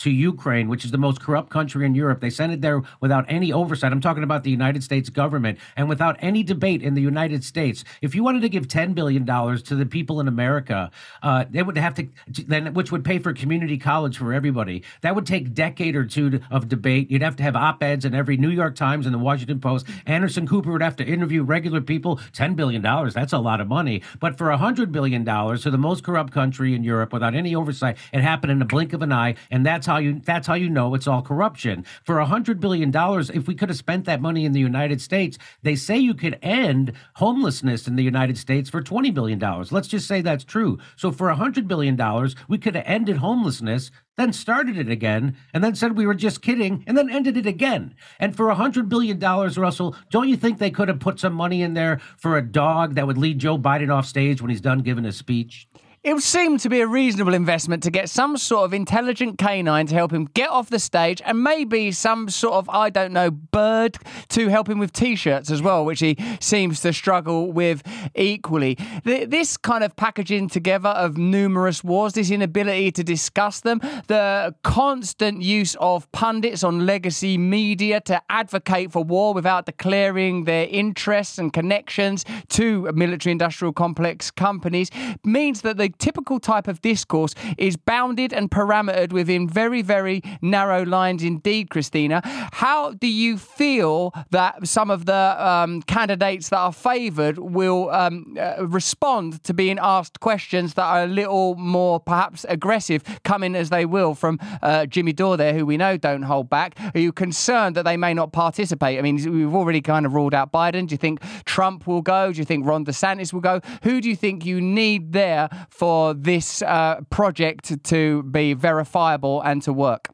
to 0.00 0.10
Ukraine, 0.10 0.68
which 0.68 0.84
is 0.84 0.90
the 0.90 0.98
most 0.98 1.20
corrupt 1.20 1.50
country 1.50 1.84
in 1.84 1.94
Europe. 1.94 2.20
They 2.20 2.30
sent 2.30 2.52
it 2.52 2.60
there 2.60 2.82
without 3.00 3.26
any 3.28 3.52
oversight. 3.52 3.92
I'm 3.92 4.00
talking 4.00 4.22
about 4.22 4.44
the 4.44 4.50
United 4.50 4.82
States 4.82 5.10
government 5.10 5.58
and 5.76 5.88
without 5.88 6.16
any 6.20 6.42
debate 6.42 6.82
in 6.82 6.94
the 6.94 7.02
United 7.02 7.44
States. 7.44 7.84
If 8.00 8.14
you 8.14 8.24
wanted 8.24 8.40
to 8.42 8.48
give 8.48 8.66
$10 8.66 8.94
billion 8.94 9.26
to 9.26 9.74
the 9.74 9.86
people 9.86 10.20
in 10.20 10.26
America, 10.28 10.90
uh, 11.22 11.44
they 11.50 11.62
would 11.62 11.76
have 11.76 11.94
to, 11.94 12.08
then, 12.26 12.72
which 12.72 12.90
would 12.90 13.04
pay 13.04 13.18
for 13.18 13.32
community 13.34 13.76
college 13.76 14.16
for 14.16 14.32
everybody. 14.32 14.82
That 15.02 15.14
would 15.14 15.26
take 15.26 15.46
a 15.46 15.50
decade 15.50 15.96
or 15.96 16.06
two 16.06 16.40
of 16.50 16.68
debate. 16.68 17.10
You'd 17.10 17.22
have 17.22 17.36
to 17.36 17.42
have 17.42 17.54
op 17.54 17.82
eds 17.82 18.04
in 18.04 18.14
every 18.14 18.38
New 18.38 18.50
York 18.50 18.76
Times 18.76 19.04
and 19.04 19.14
the 19.14 19.18
Washington 19.18 19.60
Post. 19.60 19.86
Anderson 20.06 20.46
Cooper 20.46 20.72
would 20.72 20.82
have 20.82 20.96
to 20.96 21.04
interview 21.04 21.42
regular 21.42 21.82
people. 21.82 22.16
$10 22.32 22.56
billion, 22.56 22.80
that's 22.82 23.34
a 23.34 23.38
lot 23.38 23.60
of 23.60 23.68
money. 23.68 24.02
But 24.18 24.38
for 24.38 24.46
$100 24.46 24.92
billion 24.92 25.24
to 25.24 25.70
the 25.70 25.78
most 25.78 26.04
corrupt 26.04 26.32
country 26.32 26.74
in 26.74 26.84
Europe 26.84 27.12
without 27.12 27.34
any 27.34 27.54
oversight, 27.54 27.98
it 28.12 28.22
happened 28.22 28.52
in 28.52 28.58
the 28.58 28.64
blink 28.64 28.94
of 28.94 29.02
an 29.02 29.12
eye. 29.12 29.34
And 29.50 29.66
that's 29.66 29.89
how 29.90 29.98
you 29.98 30.20
that's 30.24 30.46
how 30.46 30.54
you 30.54 30.70
know 30.70 30.94
it's 30.94 31.06
all 31.06 31.20
corruption. 31.20 31.84
For 32.04 32.18
a 32.18 32.26
hundred 32.26 32.60
billion 32.60 32.90
dollars, 32.90 33.28
if 33.30 33.46
we 33.48 33.54
could 33.54 33.68
have 33.68 33.78
spent 33.78 34.04
that 34.04 34.22
money 34.22 34.44
in 34.44 34.52
the 34.52 34.60
United 34.60 35.00
States, 35.00 35.36
they 35.62 35.74
say 35.74 35.98
you 35.98 36.14
could 36.14 36.38
end 36.40 36.92
homelessness 37.16 37.88
in 37.88 37.96
the 37.96 38.04
United 38.04 38.38
States 38.38 38.70
for 38.70 38.80
twenty 38.80 39.10
billion 39.10 39.38
dollars. 39.38 39.72
Let's 39.72 39.88
just 39.88 40.06
say 40.06 40.20
that's 40.20 40.44
true. 40.44 40.78
So 40.96 41.10
for 41.10 41.28
a 41.28 41.36
hundred 41.36 41.66
billion 41.66 41.96
dollars, 41.96 42.36
we 42.48 42.58
could 42.58 42.76
have 42.76 42.84
ended 42.86 43.16
homelessness 43.18 43.90
then 44.20 44.32
started 44.34 44.76
it 44.76 44.90
again, 44.90 45.34
and 45.54 45.64
then 45.64 45.74
said 45.74 45.96
we 45.96 46.06
were 46.06 46.14
just 46.14 46.42
kidding, 46.42 46.84
and 46.86 46.94
then 46.96 47.08
ended 47.08 47.38
it 47.38 47.46
again. 47.46 47.94
And 48.18 48.36
for 48.36 48.50
a 48.50 48.54
$100 48.56 48.86
billion, 48.86 49.18
Russell, 49.18 49.96
don't 50.10 50.28
you 50.28 50.36
think 50.36 50.58
they 50.58 50.70
could 50.70 50.88
have 50.88 51.00
put 51.00 51.18
some 51.18 51.32
money 51.32 51.62
in 51.62 51.72
there 51.72 52.00
for 52.18 52.36
a 52.36 52.42
dog 52.42 52.96
that 52.96 53.06
would 53.06 53.16
lead 53.16 53.38
Joe 53.38 53.56
Biden 53.56 53.90
off 53.90 54.04
stage 54.04 54.42
when 54.42 54.50
he's 54.50 54.60
done 54.60 54.80
giving 54.80 55.04
his 55.04 55.16
speech? 55.16 55.66
It 56.02 56.14
would 56.14 56.22
seem 56.22 56.56
to 56.56 56.70
be 56.70 56.80
a 56.80 56.86
reasonable 56.86 57.34
investment 57.34 57.82
to 57.82 57.90
get 57.90 58.08
some 58.08 58.38
sort 58.38 58.64
of 58.64 58.72
intelligent 58.72 59.36
canine 59.36 59.86
to 59.86 59.94
help 59.94 60.14
him 60.14 60.30
get 60.32 60.48
off 60.48 60.70
the 60.70 60.78
stage 60.78 61.20
and 61.26 61.44
maybe 61.44 61.92
some 61.92 62.30
sort 62.30 62.54
of, 62.54 62.70
I 62.70 62.88
don't 62.88 63.12
know, 63.12 63.30
bird 63.30 63.98
to 64.30 64.48
help 64.48 64.70
him 64.70 64.78
with 64.78 64.94
t 64.94 65.14
shirts 65.14 65.50
as 65.50 65.60
well, 65.60 65.84
which 65.84 66.00
he 66.00 66.16
seems 66.40 66.80
to 66.80 66.94
struggle 66.94 67.52
with 67.52 67.82
equally. 68.14 68.78
This 69.04 69.58
kind 69.58 69.84
of 69.84 69.94
packaging 69.94 70.48
together 70.48 70.88
of 70.88 71.18
numerous 71.18 71.84
wars, 71.84 72.14
this 72.14 72.30
inability 72.30 72.92
to 72.92 73.04
discuss 73.04 73.60
them, 73.60 73.80
the 74.06 74.54
constant 74.64 75.42
use 75.42 75.76
of 75.80 76.10
pundits 76.12 76.64
on 76.64 76.86
legacy 76.86 77.36
media 77.36 78.00
to 78.06 78.22
advocate 78.30 78.90
for 78.90 79.04
war 79.04 79.34
without 79.34 79.66
declaring 79.66 80.44
their 80.44 80.66
interests 80.70 81.36
and 81.36 81.52
connections 81.52 82.24
to 82.48 82.90
military 82.94 83.32
industrial 83.32 83.74
complex 83.74 84.30
companies 84.30 84.90
means 85.24 85.60
that 85.60 85.76
the 85.76 85.89
typical 85.98 86.40
type 86.40 86.68
of 86.68 86.80
discourse 86.80 87.34
is 87.58 87.76
bounded 87.76 88.32
and 88.32 88.50
parametered 88.50 89.12
within 89.12 89.48
very, 89.48 89.82
very 89.82 90.22
narrow 90.40 90.84
lines 90.84 91.22
indeed, 91.22 91.70
Christina. 91.70 92.20
How 92.52 92.92
do 92.92 93.06
you 93.06 93.38
feel 93.38 94.12
that 94.30 94.66
some 94.66 94.90
of 94.90 95.06
the 95.06 95.14
um, 95.14 95.82
candidates 95.82 96.48
that 96.50 96.58
are 96.58 96.72
favoured 96.72 97.38
will 97.38 97.90
um, 97.90 98.36
uh, 98.38 98.66
respond 98.66 99.42
to 99.44 99.54
being 99.54 99.78
asked 99.80 100.20
questions 100.20 100.74
that 100.74 100.84
are 100.84 101.04
a 101.04 101.06
little 101.06 101.54
more 101.56 102.00
perhaps 102.00 102.44
aggressive, 102.48 103.02
coming 103.24 103.54
as 103.54 103.70
they 103.70 103.84
will 103.84 104.14
from 104.14 104.38
uh, 104.62 104.86
Jimmy 104.86 105.12
Dore 105.12 105.36
there, 105.36 105.54
who 105.54 105.66
we 105.66 105.76
know 105.76 105.96
don't 105.96 106.22
hold 106.22 106.50
back? 106.50 106.78
Are 106.94 107.00
you 107.00 107.12
concerned 107.12 107.76
that 107.76 107.84
they 107.84 107.96
may 107.96 108.14
not 108.14 108.32
participate? 108.32 108.98
I 108.98 109.02
mean, 109.02 109.16
we've 109.16 109.54
already 109.54 109.80
kind 109.80 110.06
of 110.06 110.14
ruled 110.14 110.34
out 110.34 110.52
Biden. 110.52 110.86
Do 110.86 110.94
you 110.94 110.98
think 110.98 111.20
Trump 111.44 111.86
will 111.86 112.02
go? 112.02 112.32
Do 112.32 112.38
you 112.38 112.44
think 112.44 112.66
Ron 112.66 112.84
DeSantis 112.84 113.32
will 113.32 113.40
go? 113.40 113.60
Who 113.82 114.00
do 114.00 114.08
you 114.08 114.16
think 114.16 114.44
you 114.44 114.60
need 114.60 115.12
there 115.12 115.48
for 115.80 116.12
this 116.12 116.60
uh, 116.60 117.00
project 117.08 117.82
to 117.84 118.22
be 118.24 118.52
verifiable 118.52 119.40
and 119.40 119.62
to 119.62 119.72
work? 119.72 120.10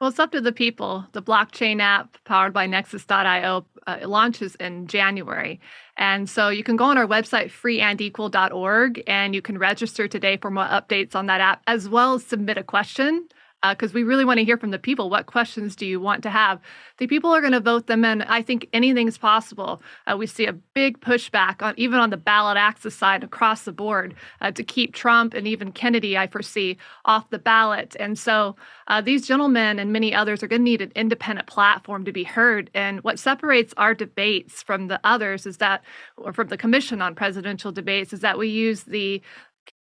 Well, 0.00 0.10
it's 0.10 0.20
up 0.20 0.30
to 0.30 0.40
the 0.40 0.52
people. 0.52 1.04
The 1.10 1.22
blockchain 1.22 1.80
app 1.80 2.18
powered 2.24 2.52
by 2.52 2.66
Nexus.io 2.66 3.66
uh, 3.88 3.98
launches 4.04 4.54
in 4.56 4.86
January. 4.86 5.60
And 5.96 6.30
so 6.30 6.50
you 6.50 6.62
can 6.62 6.76
go 6.76 6.84
on 6.84 6.98
our 6.98 7.06
website, 7.06 7.50
freeandequal.org, 7.50 9.02
and 9.08 9.34
you 9.34 9.42
can 9.42 9.58
register 9.58 10.06
today 10.06 10.36
for 10.36 10.52
more 10.52 10.66
updates 10.66 11.16
on 11.16 11.26
that 11.26 11.40
app, 11.40 11.62
as 11.66 11.88
well 11.88 12.14
as 12.14 12.24
submit 12.24 12.56
a 12.56 12.62
question 12.62 13.26
because 13.70 13.92
uh, 13.92 13.94
we 13.94 14.02
really 14.02 14.24
want 14.24 14.38
to 14.38 14.44
hear 14.44 14.56
from 14.56 14.70
the 14.70 14.78
people. 14.78 15.10
What 15.10 15.26
questions 15.26 15.76
do 15.76 15.86
you 15.86 16.00
want 16.00 16.22
to 16.22 16.30
have? 16.30 16.60
The 16.98 17.06
people 17.06 17.30
are 17.30 17.40
going 17.40 17.52
to 17.52 17.60
vote 17.60 17.86
them 17.86 18.04
in. 18.04 18.22
I 18.22 18.42
think 18.42 18.68
anything's 18.72 19.18
possible. 19.18 19.82
Uh, 20.06 20.16
we 20.16 20.26
see 20.26 20.46
a 20.46 20.52
big 20.52 21.00
pushback 21.00 21.62
on 21.62 21.74
even 21.76 21.98
on 21.98 22.10
the 22.10 22.16
ballot 22.16 22.56
access 22.56 22.94
side 22.94 23.24
across 23.24 23.64
the 23.64 23.72
board 23.72 24.14
uh, 24.40 24.50
to 24.52 24.62
keep 24.62 24.94
Trump 24.94 25.34
and 25.34 25.46
even 25.46 25.72
Kennedy, 25.72 26.16
I 26.16 26.26
foresee, 26.26 26.76
off 27.04 27.30
the 27.30 27.38
ballot. 27.38 27.96
And 27.98 28.18
so 28.18 28.56
uh, 28.88 29.00
these 29.00 29.26
gentlemen 29.26 29.78
and 29.78 29.92
many 29.92 30.14
others 30.14 30.42
are 30.42 30.48
going 30.48 30.60
to 30.60 30.64
need 30.64 30.80
an 30.80 30.92
independent 30.94 31.48
platform 31.48 32.04
to 32.04 32.12
be 32.12 32.24
heard. 32.24 32.70
And 32.74 33.02
what 33.02 33.18
separates 33.18 33.74
our 33.76 33.94
debates 33.94 34.62
from 34.62 34.88
the 34.88 35.00
others 35.04 35.46
is 35.46 35.58
that, 35.58 35.82
or 36.16 36.32
from 36.32 36.48
the 36.48 36.56
Commission 36.56 37.02
on 37.02 37.14
Presidential 37.14 37.72
Debates, 37.72 38.12
is 38.12 38.20
that 38.20 38.38
we 38.38 38.48
use 38.48 38.84
the 38.84 39.20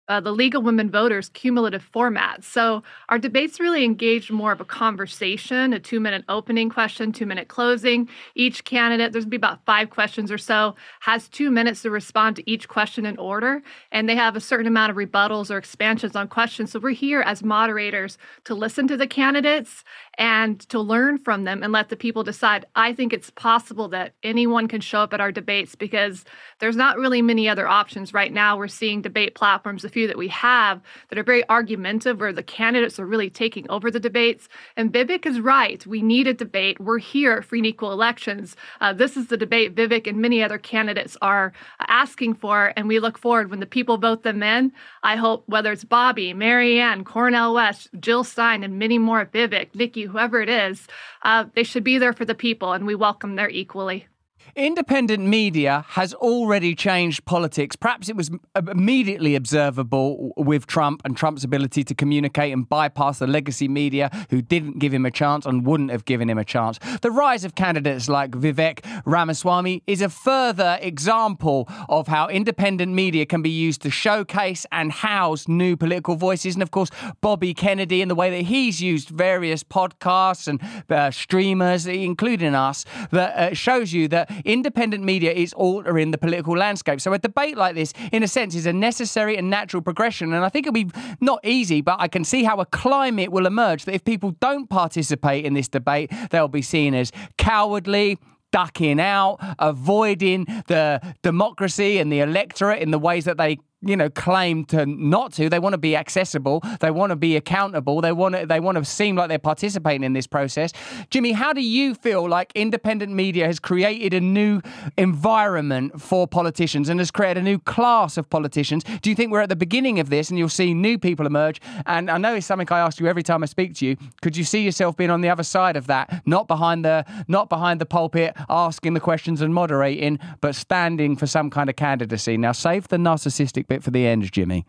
uh, 0.08 0.20
the 0.20 0.32
League 0.32 0.54
of 0.54 0.62
Women 0.62 0.90
Voters 0.90 1.28
cumulative 1.30 1.82
format. 1.82 2.44
So 2.44 2.82
our 3.08 3.18
debates 3.18 3.58
really 3.58 3.84
engaged 3.84 4.30
more 4.30 4.52
of 4.52 4.60
a 4.60 4.64
conversation, 4.64 5.72
a 5.72 5.80
two 5.80 6.00
minute 6.00 6.25
opening 6.28 6.70
question, 6.70 7.12
two 7.12 7.26
minute 7.26 7.48
closing. 7.48 8.08
Each 8.34 8.64
candidate, 8.64 9.12
there's 9.12 9.26
be 9.26 9.36
about 9.36 9.64
five 9.64 9.90
questions 9.90 10.30
or 10.30 10.38
so, 10.38 10.76
has 11.00 11.28
two 11.28 11.50
minutes 11.50 11.82
to 11.82 11.90
respond 11.90 12.36
to 12.36 12.50
each 12.50 12.68
question 12.68 13.04
in 13.04 13.18
order. 13.18 13.62
And 13.90 14.08
they 14.08 14.16
have 14.16 14.36
a 14.36 14.40
certain 14.40 14.66
amount 14.66 14.90
of 14.90 14.96
rebuttals 14.96 15.50
or 15.50 15.58
expansions 15.58 16.14
on 16.14 16.28
questions. 16.28 16.72
So 16.72 16.80
we're 16.80 16.90
here 16.90 17.20
as 17.22 17.42
moderators 17.42 18.18
to 18.44 18.54
listen 18.54 18.86
to 18.88 18.96
the 18.96 19.06
candidates 19.06 19.82
and 20.18 20.60
to 20.68 20.80
learn 20.80 21.18
from 21.18 21.44
them 21.44 21.62
and 21.62 21.72
let 21.72 21.88
the 21.88 21.96
people 21.96 22.22
decide. 22.22 22.64
I 22.75 22.92
think 22.92 23.12
it's 23.12 23.30
possible 23.30 23.88
that 23.88 24.14
anyone 24.22 24.68
can 24.68 24.80
show 24.80 25.00
up 25.00 25.12
at 25.12 25.20
our 25.20 25.32
debates 25.32 25.75
because 25.75 26.25
there's 26.60 26.76
not 26.76 26.96
really 26.96 27.22
many 27.22 27.48
other 27.48 27.66
options 27.66 28.14
right 28.14 28.32
now. 28.32 28.56
We're 28.56 28.68
seeing 28.68 29.02
debate 29.02 29.34
platforms 29.34 29.84
few 29.97 30.07
that 30.07 30.19
we 30.19 30.29
have 30.29 30.83
that 31.09 31.19
are 31.19 31.23
very 31.23 31.49
argumentative, 31.49 32.21
where 32.21 32.31
the 32.31 32.43
candidates 32.43 33.00
are 33.00 33.07
really 33.07 33.31
taking 33.31 33.65
over 33.71 33.91
the 33.91 33.99
debates. 33.99 34.47
And 34.76 34.93
Vivek 34.93 35.25
is 35.25 35.41
right. 35.41 35.87
We 35.87 36.03
need 36.03 36.26
a 36.26 36.35
debate. 36.35 36.79
We're 36.79 36.99
here 36.99 37.43
and 37.50 37.65
Equal 37.65 37.93
Elections. 37.93 38.57
Uh, 38.83 38.93
this 38.93 39.17
is 39.17 39.29
the 39.29 39.38
debate 39.38 39.75
Vivek 39.75 40.07
and 40.07 40.19
many 40.21 40.43
other 40.43 40.59
candidates 40.59 41.17
are 41.23 41.55
asking 41.88 42.35
for. 42.35 42.75
And 42.76 42.88
we 42.88 42.99
look 42.99 43.17
forward 43.17 43.49
when 43.49 43.61
the 43.61 43.65
people 43.76 43.97
vote 43.97 44.23
them 44.23 44.43
in. 44.43 44.71
I 45.03 45.17
hope 45.17 45.45
whether 45.47 45.73
it's 45.73 45.85
Bobby, 45.85 46.35
Marianne, 46.35 47.03
Cornel 47.03 47.55
West, 47.55 47.88
Jill 47.99 48.23
Stein, 48.23 48.65
and 48.65 48.79
many 48.79 48.99
more, 48.99 49.25
Vivek, 49.25 49.75
Nikki, 49.75 50.03
whoever 50.03 50.43
it 50.43 50.50
is, 50.50 50.87
uh, 51.23 51.47
they 51.55 51.62
should 51.62 51.85
be 51.85 51.97
there 51.97 52.12
for 52.12 52.26
the 52.26 52.35
people, 52.35 52.75
and 52.75 52.87
we 52.87 52.95
welcome 52.95 53.37
them 53.37 53.49
equally. 53.49 54.07
Independent 54.56 55.22
media 55.22 55.84
has 55.88 56.14
already 56.14 56.75
changed 56.75 57.26
politics. 57.26 57.76
Perhaps 57.76 58.08
it 58.08 58.16
was 58.16 58.30
immediately 58.56 59.34
observable 59.34 60.32
with 60.34 60.66
Trump 60.66 61.02
and 61.04 61.14
Trump's 61.14 61.44
ability 61.44 61.84
to 61.84 61.94
communicate 61.94 62.54
and 62.54 62.66
bypass 62.66 63.18
the 63.18 63.26
legacy 63.26 63.68
media 63.68 64.08
who 64.30 64.40
didn't 64.40 64.78
give 64.78 64.94
him 64.94 65.04
a 65.04 65.10
chance 65.10 65.44
and 65.44 65.66
wouldn't 65.66 65.90
have 65.90 66.06
given 66.06 66.30
him 66.30 66.38
a 66.38 66.44
chance. 66.44 66.78
The 67.02 67.10
rise 67.10 67.44
of 67.44 67.54
candidates 67.54 68.08
like 68.08 68.30
Vivek 68.30 68.82
Ramaswamy 69.04 69.82
is 69.86 70.00
a 70.00 70.08
further 70.08 70.78
example 70.80 71.68
of 71.90 72.08
how 72.08 72.28
independent 72.28 72.94
media 72.94 73.26
can 73.26 73.42
be 73.42 73.50
used 73.50 73.82
to 73.82 73.90
showcase 73.90 74.64
and 74.72 74.90
house 74.90 75.48
new 75.48 75.76
political 75.76 76.16
voices. 76.16 76.54
And 76.54 76.62
of 76.62 76.70
course, 76.70 76.88
Bobby 77.20 77.52
Kennedy 77.52 78.00
and 78.00 78.10
the 78.10 78.14
way 78.14 78.30
that 78.30 78.46
he's 78.46 78.80
used 78.80 79.10
various 79.10 79.62
podcasts 79.62 80.48
and 80.48 80.62
uh, 80.90 81.10
streamers, 81.10 81.86
including 81.86 82.54
us, 82.54 82.86
that 83.10 83.36
uh, 83.36 83.54
shows 83.54 83.92
you 83.92 84.08
that 84.08 84.30
independent 84.47 85.05
media 85.05 85.33
is 85.33 85.53
altering 85.53 86.11
the 86.11 86.19
political 86.19 86.57
landscape. 86.57 87.00
So 87.00 87.12
a 87.12 87.19
debate 87.19 87.57
like 87.57 87.75
this, 87.75 87.93
in 88.12 88.23
a 88.23 88.29
sense, 88.29 88.55
is 88.55 88.67
a 88.67 88.73
necessary 88.73 89.37
and 89.37 89.50
natural 89.50 89.83
progression. 89.83 90.33
And 90.33 90.45
I 90.45 90.49
think 90.49 90.67
it'll 90.67 90.73
be 90.73 90.91
not 91.21 91.41
easy, 91.45 91.81
but 91.81 91.97
I 91.99 92.09
can 92.09 92.25
see 92.25 92.45
how 92.45 92.59
a 92.61 92.67
climate 92.67 93.31
will 93.33 93.47
emerge 93.47 93.85
that 93.85 93.95
if 93.95 94.05
people 94.05 94.31
don't 94.41 94.69
participate 94.69 95.45
in 95.45 95.55
this 95.55 95.69
debate, 95.69 96.12
they'll 96.31 96.49
be 96.49 96.62
seen 96.62 96.95
as 96.95 97.12
cowardly, 97.37 98.19
ducking 98.53 99.00
out, 99.00 99.38
avoiding 99.59 100.45
the 100.69 101.00
democracy 101.23 101.99
and 101.99 102.11
the 102.11 102.21
electorate 102.21 102.81
in 102.81 102.91
the 102.91 102.99
ways 102.99 103.25
that 103.25 103.37
they 103.37 103.59
you 103.87 103.97
know 103.97 104.09
claim 104.11 104.64
to 104.66 104.87
not 104.87 105.33
to. 105.35 105.49
They 105.49 105.59
want 105.59 105.75
to 105.75 105.78
be 105.78 105.97
accessible. 105.97 106.62
They 106.81 106.90
want 106.90 107.11
to 107.11 107.16
be 107.16 107.37
accountable. 107.37 108.00
They 108.00 108.12
want 108.12 108.35
to 108.35 108.47
they 108.47 108.61
want 108.61 108.78
to 108.78 108.85
seem 108.85 109.16
like 109.16 109.28
they're 109.28 109.38
participating 109.38 110.05
in 110.05 110.12
this 110.12 110.26
process. 110.26 110.73
Jimmy 111.11 111.33
how 111.33 111.52
do 111.52 111.61
you 111.61 111.95
feel 111.95 112.28
like 112.28 112.52
independent 112.55 113.12
media 113.12 113.47
has 113.47 113.59
created 113.59 114.14
a 114.14 114.21
new 114.21 114.61
environment 114.97 116.00
for 116.00 116.26
politicians 116.26 116.88
and 116.88 117.00
has 117.00 117.11
created 117.11 117.40
a 117.40 117.45
new 117.45 117.59
class 117.59 118.16
of 118.16 118.28
politicians? 118.31 118.85
Do 119.02 119.11
you 119.11 119.16
think 119.16 119.33
we're 119.33 119.43
at 119.43 119.49
the 119.49 119.57
beginning 119.57 120.00
of 120.00 120.11
this 120.11 120.31
and 120.31 120.38
you'll 120.38 120.49
see 120.49 120.75
new 120.75 120.99
people 120.99 121.26
emerge? 121.26 121.61
And 121.87 122.11
i 122.11 122.19
know 122.19 122.35
it's 122.35 122.47
something 122.47 122.66
i 122.71 122.81
ask 122.81 123.00
you 123.00 123.07
every 123.07 123.23
time 123.23 123.43
i 123.43 123.47
speak 123.47 123.75
to 123.76 123.87
you. 123.87 123.97
Could 124.23 124.37
you 124.37 124.45
see 124.45 124.62
yourself 124.62 124.97
being 124.97 125.11
on 125.11 125.21
the 125.21 125.28
other 125.28 125.43
side 125.43 125.76
of 125.76 125.87
that? 125.87 126.23
Not 126.26 126.49
behind 126.49 126.85
the 126.85 127.05
not 127.28 127.49
behind 127.49 127.81
the 127.81 127.87
pulpit 127.87 128.35
asking 128.49 128.95
the 128.95 129.00
questions 129.00 129.40
and 129.40 129.52
moderating 129.55 130.19
but 130.40 130.55
standing 130.55 131.16
for 131.16 131.26
some 131.26 131.50
kind 131.50 131.69
of 131.71 131.76
candidacy. 131.76 132.37
Now 132.37 132.52
save 132.52 132.88
the 132.88 132.97
narcissistic 132.97 133.69
bit 133.69 133.75
bit 133.76 133.85
for 133.85 133.90
the 133.90 134.06
end, 134.06 134.30
Jimmy. 134.33 134.66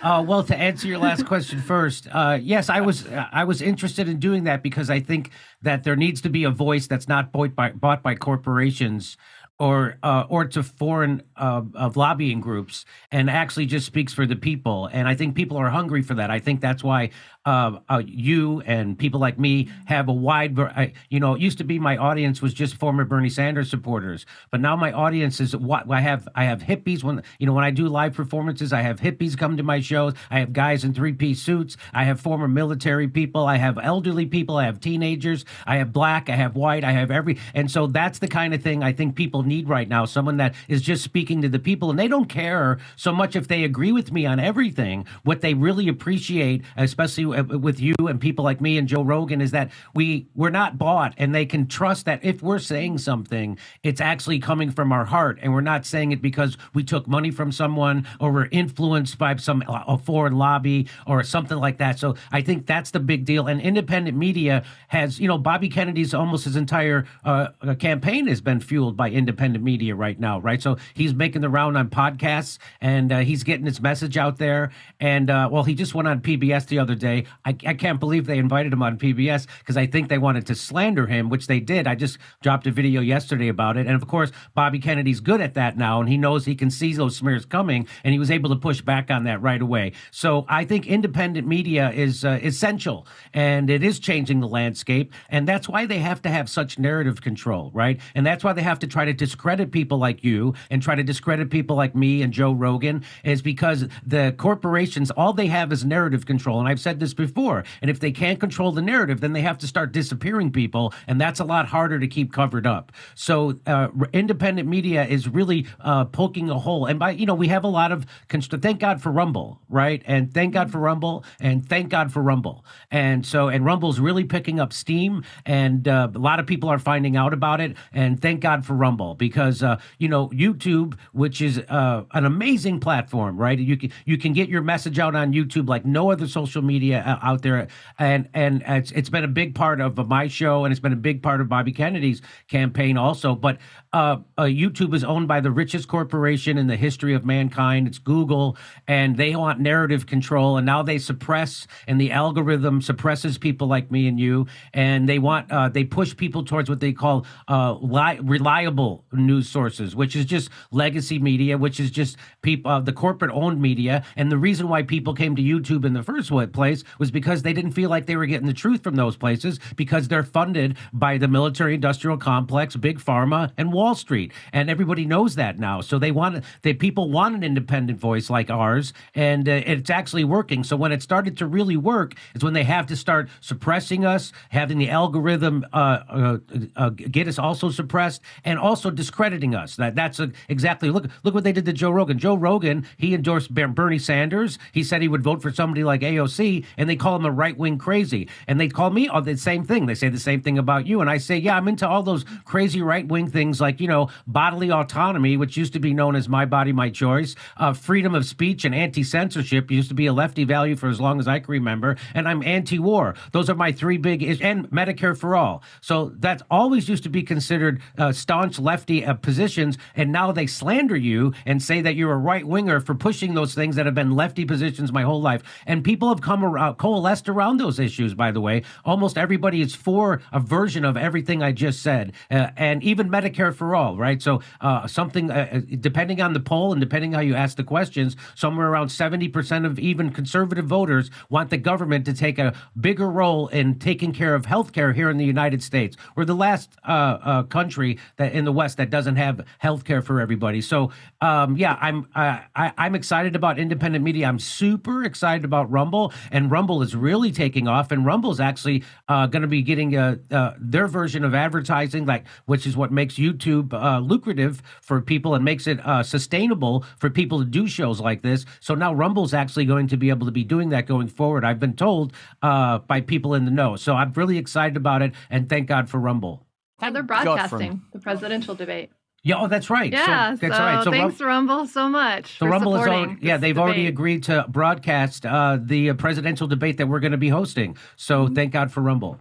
uh, 0.02 0.24
well, 0.26 0.42
to 0.42 0.56
answer 0.56 0.86
your 0.86 0.98
last 0.98 1.26
question 1.26 1.60
first, 1.60 2.08
uh, 2.12 2.38
yes, 2.40 2.68
I 2.68 2.80
was 2.80 3.06
I 3.08 3.44
was 3.44 3.62
interested 3.62 4.08
in 4.08 4.18
doing 4.18 4.44
that 4.44 4.62
because 4.62 4.90
I 4.90 5.00
think 5.00 5.30
that 5.62 5.84
there 5.84 5.96
needs 5.96 6.20
to 6.22 6.28
be 6.28 6.44
a 6.44 6.50
voice 6.50 6.86
that's 6.86 7.08
not 7.08 7.32
bought 7.32 7.54
by 7.54 7.72
bought 7.72 8.02
by 8.02 8.14
corporations 8.14 9.16
or 9.58 9.96
uh, 10.02 10.24
or 10.28 10.44
to 10.44 10.62
foreign 10.62 11.22
uh, 11.36 11.62
of 11.74 11.96
lobbying 11.96 12.40
groups 12.40 12.84
and 13.10 13.30
actually 13.30 13.66
just 13.66 13.86
speaks 13.86 14.12
for 14.12 14.26
the 14.26 14.36
people. 14.36 14.86
And 14.92 15.08
I 15.08 15.14
think 15.14 15.34
people 15.34 15.56
are 15.56 15.70
hungry 15.70 16.02
for 16.02 16.14
that. 16.14 16.30
I 16.30 16.40
think 16.40 16.60
that's 16.60 16.84
why 16.84 17.10
uh, 17.46 17.78
uh, 17.88 18.02
you 18.04 18.60
and 18.62 18.98
people 18.98 19.20
like 19.20 19.38
me 19.38 19.70
have 19.86 20.08
a 20.08 20.12
wide, 20.12 20.58
I, 20.58 20.92
you 21.08 21.20
know, 21.20 21.34
it 21.34 21.40
used 21.40 21.58
to 21.58 21.64
be 21.64 21.78
my 21.78 21.96
audience 21.96 22.42
was 22.42 22.52
just 22.52 22.74
former 22.74 23.04
Bernie 23.04 23.30
Sanders 23.30 23.70
supporters, 23.70 24.26
but 24.50 24.60
now 24.60 24.74
my 24.74 24.92
audience 24.92 25.40
is 25.40 25.56
what 25.56 25.88
I 25.90 26.00
have. 26.00 26.28
I 26.34 26.44
have 26.44 26.62
hippies 26.62 27.04
when 27.04 27.22
you 27.38 27.46
know 27.46 27.52
when 27.52 27.64
I 27.64 27.70
do 27.70 27.88
live 27.88 28.14
performances. 28.14 28.72
I 28.72 28.82
have 28.82 28.98
hippies 28.98 29.38
come 29.38 29.56
to 29.56 29.62
my 29.62 29.80
shows. 29.80 30.14
I 30.28 30.40
have 30.40 30.52
guys 30.52 30.82
in 30.82 30.92
three 30.92 31.12
piece 31.12 31.40
suits. 31.40 31.76
I 31.94 32.02
have 32.02 32.20
former 32.20 32.48
military 32.48 33.06
people. 33.06 33.46
I 33.46 33.58
have 33.58 33.78
elderly 33.80 34.26
people. 34.26 34.56
I 34.56 34.64
have 34.64 34.80
teenagers. 34.80 35.44
I 35.66 35.76
have 35.76 35.92
black. 35.92 36.28
I 36.28 36.34
have 36.34 36.56
white. 36.56 36.82
I 36.82 36.90
have 36.90 37.12
every. 37.12 37.38
And 37.54 37.70
so 37.70 37.86
that's 37.86 38.18
the 38.18 38.28
kind 38.28 38.54
of 38.54 38.62
thing 38.62 38.82
I 38.82 38.92
think 38.92 39.14
people 39.14 39.44
need 39.44 39.68
right 39.68 39.88
now. 39.88 40.04
Someone 40.04 40.38
that 40.38 40.56
is 40.66 40.82
just 40.82 41.04
speaking 41.04 41.42
to 41.42 41.48
the 41.48 41.60
people, 41.60 41.90
and 41.90 41.98
they 41.98 42.08
don't 42.08 42.28
care 42.28 42.78
so 42.96 43.12
much 43.12 43.36
if 43.36 43.46
they 43.46 43.62
agree 43.62 43.92
with 43.92 44.10
me 44.10 44.26
on 44.26 44.40
everything. 44.40 45.06
What 45.22 45.42
they 45.42 45.54
really 45.54 45.86
appreciate, 45.86 46.64
especially 46.76 47.35
with 47.42 47.80
you 47.80 47.94
and 48.00 48.20
people 48.20 48.44
like 48.44 48.60
me 48.60 48.78
and 48.78 48.88
Joe 48.88 49.02
Rogan 49.02 49.40
is 49.40 49.50
that 49.52 49.70
we 49.94 50.26
we're 50.34 50.50
not 50.50 50.78
bought 50.78 51.14
and 51.16 51.34
they 51.34 51.46
can 51.46 51.66
trust 51.66 52.04
that 52.06 52.24
if 52.24 52.42
we're 52.42 52.58
saying 52.58 52.98
something 52.98 53.58
it's 53.82 54.00
actually 54.00 54.38
coming 54.38 54.70
from 54.70 54.92
our 54.92 55.04
heart 55.04 55.38
and 55.42 55.52
we're 55.52 55.60
not 55.60 55.86
saying 55.86 56.12
it 56.12 56.20
because 56.22 56.56
we 56.74 56.82
took 56.82 57.06
money 57.06 57.30
from 57.30 57.52
someone 57.52 58.06
or 58.20 58.32
we're 58.32 58.48
influenced 58.50 59.18
by 59.18 59.36
some 59.36 59.62
a 59.68 59.98
foreign 59.98 60.36
lobby 60.36 60.88
or 61.06 61.22
something 61.22 61.58
like 61.58 61.78
that 61.78 61.98
so 61.98 62.14
I 62.32 62.42
think 62.42 62.66
that's 62.66 62.90
the 62.90 63.00
big 63.00 63.24
deal 63.24 63.46
and 63.46 63.60
independent 63.60 64.16
media 64.16 64.64
has 64.88 65.18
you 65.20 65.28
know 65.28 65.38
Bobby 65.38 65.68
Kennedy's 65.68 66.14
almost 66.14 66.44
his 66.44 66.56
entire 66.56 67.06
uh, 67.24 67.48
campaign 67.78 68.26
has 68.26 68.40
been 68.40 68.60
fueled 68.60 68.96
by 68.96 69.10
independent 69.10 69.36
independent 69.36 69.64
media 69.64 69.94
right 69.94 70.18
now, 70.18 70.40
right? 70.40 70.62
So 70.62 70.76
he's 70.94 71.14
making 71.14 71.42
the 71.42 71.48
round 71.48 71.76
on 71.76 71.88
podcasts 71.88 72.58
and 72.80 73.12
uh, 73.12 73.18
he's 73.18 73.44
getting 73.44 73.66
his 73.66 73.80
message 73.80 74.16
out 74.16 74.38
there. 74.38 74.70
And 74.98 75.30
uh, 75.30 75.48
well, 75.52 75.62
he 75.62 75.74
just 75.74 75.94
went 75.94 76.08
on 76.08 76.20
PBS 76.20 76.66
the 76.66 76.78
other 76.78 76.94
day. 76.94 77.25
I, 77.44 77.56
I 77.66 77.74
can't 77.74 78.00
believe 78.00 78.26
they 78.26 78.38
invited 78.38 78.72
him 78.72 78.82
on 78.82 78.98
PBS 78.98 79.46
because 79.58 79.76
I 79.76 79.86
think 79.86 80.08
they 80.08 80.18
wanted 80.18 80.46
to 80.46 80.54
slander 80.54 81.06
him, 81.06 81.28
which 81.28 81.46
they 81.46 81.60
did. 81.60 81.86
I 81.86 81.94
just 81.94 82.18
dropped 82.42 82.66
a 82.66 82.70
video 82.70 83.00
yesterday 83.00 83.48
about 83.48 83.76
it. 83.76 83.86
And 83.86 83.94
of 83.94 84.06
course, 84.08 84.32
Bobby 84.54 84.78
Kennedy's 84.78 85.20
good 85.20 85.40
at 85.40 85.54
that 85.54 85.76
now, 85.76 86.00
and 86.00 86.08
he 86.08 86.16
knows 86.16 86.44
he 86.44 86.54
can 86.54 86.70
see 86.70 86.92
those 86.94 87.16
smears 87.16 87.44
coming, 87.44 87.86
and 88.04 88.12
he 88.12 88.18
was 88.18 88.30
able 88.30 88.50
to 88.50 88.56
push 88.56 88.80
back 88.80 89.10
on 89.10 89.24
that 89.24 89.42
right 89.42 89.60
away. 89.60 89.92
So 90.10 90.46
I 90.48 90.64
think 90.64 90.86
independent 90.86 91.46
media 91.46 91.90
is 91.90 92.24
uh, 92.24 92.38
essential, 92.42 93.06
and 93.34 93.70
it 93.70 93.82
is 93.82 93.98
changing 93.98 94.40
the 94.40 94.48
landscape, 94.48 95.12
and 95.28 95.46
that's 95.48 95.68
why 95.68 95.86
they 95.86 95.98
have 95.98 96.22
to 96.22 96.28
have 96.28 96.48
such 96.48 96.78
narrative 96.78 97.20
control, 97.20 97.70
right? 97.74 98.00
And 98.14 98.26
that's 98.26 98.44
why 98.44 98.52
they 98.52 98.62
have 98.62 98.78
to 98.80 98.86
try 98.86 99.04
to 99.04 99.12
discredit 99.12 99.70
people 99.70 99.98
like 99.98 100.24
you 100.24 100.54
and 100.70 100.82
try 100.82 100.94
to 100.94 101.02
discredit 101.02 101.50
people 101.50 101.76
like 101.76 101.94
me 101.94 102.22
and 102.22 102.32
Joe 102.32 102.52
Rogan, 102.52 103.04
is 103.24 103.42
because 103.42 103.86
the 104.04 104.34
corporations 104.38 105.10
all 105.10 105.32
they 105.32 105.46
have 105.48 105.72
is 105.72 105.84
narrative 105.84 106.26
control, 106.26 106.58
and 106.58 106.68
I've 106.68 106.80
said 106.80 107.00
this 107.00 107.14
before. 107.16 107.64
And 107.82 107.90
if 107.90 108.00
they 108.00 108.12
can't 108.12 108.38
control 108.38 108.72
the 108.72 108.82
narrative, 108.82 109.20
then 109.20 109.32
they 109.32 109.42
have 109.42 109.58
to 109.58 109.66
start 109.66 109.92
disappearing 109.92 110.52
people, 110.52 110.92
and 111.06 111.20
that's 111.20 111.40
a 111.40 111.44
lot 111.44 111.66
harder 111.66 111.98
to 111.98 112.06
keep 112.06 112.32
covered 112.32 112.66
up. 112.66 112.92
So 113.14 113.58
uh, 113.66 113.88
independent 114.12 114.68
media 114.68 115.04
is 115.04 115.28
really 115.28 115.66
uh, 115.80 116.04
poking 116.06 116.50
a 116.50 116.58
hole, 116.58 116.86
and 116.86 116.98
by 116.98 117.10
you 117.12 117.26
know 117.26 117.34
we 117.34 117.48
have 117.48 117.64
a 117.64 117.68
lot 117.68 117.92
of 117.92 118.06
const- 118.28 118.52
thank 118.60 118.80
God 118.80 119.02
for 119.02 119.10
Rumble, 119.10 119.60
right? 119.68 120.02
And 120.06 120.32
thank 120.32 120.54
God 120.54 120.70
for 120.70 120.78
Rumble, 120.78 121.24
and 121.40 121.66
thank 121.68 121.88
God 121.88 122.12
for 122.12 122.22
Rumble, 122.22 122.64
and 122.90 123.24
so 123.24 123.48
and 123.48 123.64
Rumble's 123.64 124.00
really 124.00 124.24
picking 124.24 124.60
up 124.60 124.72
steam, 124.72 125.24
and 125.44 125.88
uh, 125.88 126.08
a 126.14 126.18
lot 126.18 126.40
of 126.40 126.46
people 126.46 126.68
are 126.68 126.78
finding 126.78 127.16
out 127.16 127.32
about 127.32 127.60
it, 127.60 127.76
and 127.92 128.20
thank 128.20 128.40
God 128.40 128.64
for 128.64 128.74
Rumble 128.74 129.14
because 129.14 129.62
uh, 129.62 129.80
you 129.98 130.08
know 130.08 130.28
YouTube, 130.28 130.96
which 131.12 131.40
is 131.40 131.58
uh, 131.58 132.04
an 132.12 132.24
amazing 132.24 132.80
platform, 132.80 133.36
right? 133.36 133.58
You 133.58 133.76
can 133.76 133.92
you 134.04 134.18
can 134.18 134.32
get 134.32 134.48
your 134.48 134.62
message 134.62 134.98
out 134.98 135.14
on 135.14 135.32
YouTube 135.32 135.68
like 135.68 135.84
no 135.84 136.10
other 136.10 136.26
social 136.26 136.62
media 136.62 136.95
uh, 136.98 137.18
out 137.22 137.42
there, 137.42 137.68
and 137.98 138.28
and 138.34 138.62
it's, 138.66 138.90
it's 138.92 139.08
been 139.08 139.24
a 139.24 139.28
big 139.28 139.54
part 139.54 139.80
of 139.80 139.96
my 140.08 140.28
show, 140.28 140.64
and 140.64 140.72
it's 140.72 140.80
been 140.80 140.92
a 140.92 140.96
big 140.96 141.22
part 141.22 141.40
of 141.40 141.48
Bobby 141.48 141.72
Kennedy's 141.72 142.22
campaign 142.48 142.96
also. 142.96 143.34
But 143.34 143.58
uh, 143.92 144.18
uh, 144.36 144.42
YouTube 144.44 144.94
is 144.94 145.04
owned 145.04 145.28
by 145.28 145.40
the 145.40 145.50
richest 145.50 145.88
corporation 145.88 146.58
in 146.58 146.66
the 146.66 146.76
history 146.76 147.14
of 147.14 147.24
mankind. 147.24 147.86
It's 147.86 147.98
Google, 147.98 148.56
and 148.86 149.16
they 149.16 149.34
want 149.36 149.60
narrative 149.60 150.06
control, 150.06 150.56
and 150.56 150.66
now 150.66 150.82
they 150.82 150.98
suppress, 150.98 151.66
and 151.86 152.00
the 152.00 152.12
algorithm 152.12 152.82
suppresses 152.82 153.38
people 153.38 153.66
like 153.66 153.90
me 153.90 154.08
and 154.08 154.18
you, 154.20 154.46
and 154.74 155.08
they 155.08 155.18
want 155.18 155.50
uh, 155.50 155.68
they 155.68 155.84
push 155.84 156.16
people 156.16 156.44
towards 156.44 156.68
what 156.68 156.80
they 156.80 156.92
call 156.92 157.26
li- 157.48 158.20
reliable 158.22 159.04
news 159.12 159.48
sources, 159.48 159.96
which 159.96 160.14
is 160.16 160.24
just 160.24 160.50
legacy 160.70 161.18
media, 161.18 161.56
which 161.56 161.80
is 161.80 161.90
just 161.90 162.16
people 162.42 162.80
the 162.80 162.92
corporate 162.92 163.30
owned 163.32 163.60
media, 163.60 164.04
and 164.16 164.30
the 164.30 164.38
reason 164.38 164.68
why 164.68 164.82
people 164.82 165.14
came 165.14 165.36
to 165.36 165.42
YouTube 165.42 165.84
in 165.84 165.92
the 165.92 166.02
first 166.02 166.30
place 166.52 166.84
was 166.98 167.10
because 167.10 167.42
they 167.42 167.52
didn't 167.52 167.72
feel 167.72 167.90
like 167.90 168.06
they 168.06 168.16
were 168.16 168.26
getting 168.26 168.46
the 168.46 168.52
truth 168.52 168.82
from 168.82 168.96
those 168.96 169.16
places 169.16 169.58
because 169.76 170.08
they're 170.08 170.22
funded 170.22 170.76
by 170.92 171.18
the 171.18 171.28
military 171.28 171.74
industrial 171.74 172.16
complex, 172.16 172.76
big 172.76 172.98
pharma, 172.98 173.52
and 173.56 173.72
Wall 173.72 173.94
Street, 173.94 174.32
and 174.52 174.70
everybody 174.70 175.04
knows 175.04 175.34
that 175.36 175.58
now. 175.58 175.80
So 175.80 175.98
they 175.98 176.10
want 176.10 176.44
they 176.62 176.74
people 176.74 177.10
want 177.10 177.34
an 177.34 177.42
independent 177.42 177.98
voice 177.98 178.30
like 178.30 178.50
ours, 178.50 178.92
and 179.14 179.48
uh, 179.48 179.62
it's 179.64 179.90
actually 179.90 180.24
working. 180.24 180.64
So 180.64 180.76
when 180.76 180.92
it 180.92 181.02
started 181.02 181.36
to 181.38 181.46
really 181.46 181.76
work, 181.76 182.14
is 182.34 182.42
when 182.42 182.52
they 182.52 182.64
have 182.64 182.86
to 182.86 182.96
start 182.96 183.28
suppressing 183.40 184.04
us, 184.04 184.32
having 184.50 184.78
the 184.78 184.90
algorithm 184.90 185.64
uh, 185.72 185.76
uh, 186.08 186.38
uh 186.76 186.90
get 186.90 187.28
us 187.28 187.38
also 187.38 187.70
suppressed, 187.70 188.22
and 188.44 188.58
also 188.58 188.90
discrediting 188.90 189.54
us. 189.54 189.76
That 189.76 189.94
that's 189.94 190.20
a, 190.20 190.32
exactly 190.48 190.90
look 190.90 191.06
look 191.22 191.34
what 191.34 191.44
they 191.44 191.52
did 191.52 191.64
to 191.66 191.72
Joe 191.72 191.90
Rogan. 191.90 192.18
Joe 192.18 192.34
Rogan 192.34 192.86
he 192.96 193.14
endorsed 193.14 193.54
Bernie 193.54 193.98
Sanders. 193.98 194.58
He 194.72 194.82
said 194.82 195.02
he 195.02 195.08
would 195.08 195.22
vote 195.22 195.42
for 195.42 195.52
somebody 195.52 195.84
like 195.84 196.00
AOC, 196.00 196.64
and 196.76 196.88
they 196.88 196.96
call 196.96 197.16
him 197.16 197.24
a 197.24 197.30
right 197.30 197.56
wing 197.56 197.78
crazy. 197.78 198.28
And 198.46 198.60
they 198.60 198.68
call 198.68 198.90
me 198.90 199.08
oh, 199.08 199.20
the 199.20 199.36
same 199.36 199.64
thing. 199.64 199.86
They 199.86 199.94
say 199.94 200.08
the 200.08 200.18
same 200.18 200.42
thing 200.42 200.58
about 200.58 200.86
you, 200.86 201.00
and 201.00 201.10
I 201.10 201.18
say 201.18 201.36
yeah, 201.36 201.56
I'm 201.56 201.68
into 201.68 201.88
all 201.88 202.02
those 202.02 202.24
crazy 202.44 202.82
right 202.82 203.06
wing 203.06 203.30
things 203.30 203.60
like 203.60 203.80
you 203.80 203.88
know 203.88 204.10
bodily 204.26 204.70
autonomy, 204.70 205.36
which 205.36 205.56
used 205.56 205.72
to 205.74 205.80
be 205.80 205.94
known 205.94 206.16
as 206.16 206.28
my 206.28 206.44
body, 206.44 206.72
my 206.72 206.90
choice, 206.90 207.34
uh, 207.56 207.72
freedom 207.72 208.14
of 208.14 208.24
speech 208.24 208.64
and 208.64 208.74
anti 208.74 209.02
censorship 209.02 209.70
used 209.70 209.88
to 209.88 209.94
be 209.94 210.06
a 210.06 210.12
lefty 210.12 210.44
value 210.44 210.76
for 210.76 210.88
as 210.88 211.00
long 211.00 211.20
as 211.20 211.28
I 211.28 211.40
can 211.40 211.50
remember, 211.52 211.96
and 212.14 212.28
I'm 212.28 212.42
anti 212.42 212.78
war. 212.78 213.14
Those 213.32 213.48
are 213.48 213.54
my 213.54 213.72
three 213.72 213.98
big 213.98 214.22
is- 214.22 214.40
and 214.40 214.68
Medicare 214.70 215.16
for 215.16 215.36
all. 215.36 215.62
So 215.80 216.12
that's 216.18 216.42
always 216.50 216.88
used 216.88 217.02
to 217.04 217.08
be 217.08 217.22
considered 217.22 217.80
uh, 217.96 218.12
staunch 218.12 218.58
lefty 218.58 219.04
uh, 219.04 219.14
positions, 219.14 219.78
and 219.94 220.12
now 220.12 220.32
they 220.32 220.46
slander 220.46 220.96
you 220.96 221.32
and 221.44 221.62
say 221.62 221.80
that 221.80 221.94
you're 221.94 222.12
a 222.12 222.18
right 222.18 222.46
winger 222.46 222.80
for 222.80 222.94
pushing 222.94 223.34
those 223.34 223.54
things 223.54 223.76
that 223.76 223.86
have 223.86 223.94
been 223.94 224.12
lefty 224.12 224.44
positions 224.44 224.92
my 224.92 225.02
whole 225.02 225.20
life. 225.22 225.42
And 225.66 225.84
people 225.84 226.08
have 226.08 226.20
come 226.20 226.44
around, 226.44 226.65
coalesced 226.74 227.28
around 227.28 227.58
those 227.58 227.78
issues. 227.78 228.14
By 228.14 228.30
the 228.30 228.40
way, 228.40 228.62
almost 228.84 229.18
everybody 229.18 229.60
is 229.60 229.74
for 229.74 230.20
a 230.32 230.40
version 230.40 230.84
of 230.84 230.96
everything 230.96 231.42
I 231.42 231.52
just 231.52 231.82
said, 231.82 232.12
uh, 232.30 232.50
and 232.56 232.82
even 232.82 233.08
Medicare 233.08 233.54
for 233.54 233.74
all. 233.74 233.96
Right. 233.96 234.20
So 234.22 234.40
uh, 234.60 234.86
something, 234.86 235.30
uh, 235.30 235.48
uh 235.52 235.60
depending 235.80 236.20
on 236.20 236.32
the 236.32 236.40
poll 236.40 236.72
and 236.72 236.80
depending 236.80 237.12
how 237.12 237.20
you 237.20 237.34
ask 237.34 237.56
the 237.56 237.64
questions, 237.64 238.16
somewhere 238.34 238.68
around 238.68 238.88
seventy 238.88 239.28
percent 239.28 239.66
of 239.66 239.78
even 239.78 240.10
conservative 240.10 240.66
voters 240.66 241.10
want 241.28 241.50
the 241.50 241.56
government 241.56 242.04
to 242.06 242.14
take 242.14 242.38
a 242.38 242.54
bigger 242.80 243.08
role 243.08 243.48
in 243.48 243.78
taking 243.78 244.12
care 244.12 244.34
of 244.34 244.46
health 244.46 244.72
care 244.72 244.92
here 244.92 245.10
in 245.10 245.16
the 245.16 245.24
United 245.24 245.62
States. 245.62 245.96
We're 246.14 246.24
the 246.24 246.34
last 246.34 246.76
uh, 246.86 246.90
uh, 246.90 247.42
country 247.44 247.98
that 248.16 248.32
in 248.32 248.44
the 248.44 248.52
West 248.52 248.76
that 248.78 248.90
doesn't 248.90 249.16
have 249.16 249.44
health 249.58 249.84
care 249.84 250.02
for 250.02 250.20
everybody. 250.20 250.60
So 250.60 250.90
um, 251.20 251.56
yeah, 251.56 251.78
I'm 251.80 252.08
I, 252.14 252.72
I'm 252.76 252.94
excited 252.94 253.36
about 253.36 253.58
independent 253.58 254.04
media. 254.04 254.26
I'm 254.26 254.38
super 254.38 255.04
excited 255.04 255.44
about 255.44 255.70
Rumble, 255.70 256.12
and 256.30 256.50
Rumble 256.50 256.55
is 256.82 256.96
really 256.96 257.30
taking 257.30 257.68
off. 257.68 257.90
And 257.92 258.04
Rumble's 258.04 258.40
actually 258.40 258.82
uh, 259.08 259.26
going 259.26 259.42
to 259.42 259.48
be 259.48 259.62
getting 259.62 259.96
a, 259.96 260.18
uh, 260.30 260.54
their 260.58 260.86
version 260.86 261.24
of 261.24 261.34
advertising, 261.34 262.06
like 262.06 262.24
which 262.46 262.66
is 262.66 262.76
what 262.76 262.90
makes 262.90 263.14
YouTube 263.14 263.72
uh, 263.72 264.00
lucrative 264.00 264.62
for 264.80 265.00
people 265.00 265.34
and 265.34 265.44
makes 265.44 265.66
it 265.66 265.78
uh, 265.86 266.02
sustainable 266.02 266.84
for 266.98 267.10
people 267.10 267.38
to 267.38 267.44
do 267.44 267.66
shows 267.66 268.00
like 268.00 268.22
this. 268.22 268.44
So 268.60 268.74
now 268.74 268.94
Rumble's 268.94 269.34
actually 269.34 269.66
going 269.66 269.88
to 269.88 269.96
be 269.96 270.10
able 270.10 270.26
to 270.26 270.32
be 270.32 270.44
doing 270.44 270.70
that 270.70 270.86
going 270.86 271.08
forward. 271.08 271.44
I've 271.44 271.60
been 271.60 271.76
told 271.76 272.12
uh, 272.42 272.78
by 272.78 273.00
people 273.00 273.34
in 273.34 273.44
the 273.44 273.50
know. 273.50 273.76
So 273.76 273.94
I'm 273.94 274.12
really 274.12 274.38
excited 274.38 274.76
about 274.76 275.02
it, 275.02 275.12
and 275.30 275.48
thank 275.48 275.68
God 275.68 275.88
for 275.88 275.98
Rumble. 275.98 276.46
And 276.80 276.94
they're 276.94 277.02
broadcasting 277.02 277.82
the 277.92 277.98
presidential 277.98 278.54
debate. 278.54 278.90
Yeah, 279.26 279.40
oh, 279.40 279.48
that's 279.48 279.70
right. 279.70 279.92
Yeah, 279.92 280.36
so, 280.36 280.40
that's 280.40 280.56
so 280.56 280.62
right. 280.62 280.84
So 280.84 280.90
thanks, 280.92 281.20
Rum- 281.20 281.48
Rumble, 281.48 281.66
so 281.66 281.88
much. 281.88 282.38
So 282.38 282.46
Rumble 282.46 282.76
is 282.76 282.86
all, 282.86 283.16
yeah, 283.20 283.36
they've 283.36 283.56
debate. 283.56 283.60
already 283.60 283.86
agreed 283.88 284.22
to 284.24 284.44
broadcast 284.48 285.26
uh, 285.26 285.58
the 285.60 285.90
uh, 285.90 285.94
presidential 285.94 286.46
debate 286.46 286.76
that 286.76 286.86
we're 286.86 287.00
going 287.00 287.10
to 287.10 287.18
be 287.18 287.30
hosting. 287.30 287.76
So 287.96 288.26
mm-hmm. 288.26 288.34
thank 288.34 288.52
God 288.52 288.70
for 288.70 288.82
Rumble. 288.82 289.18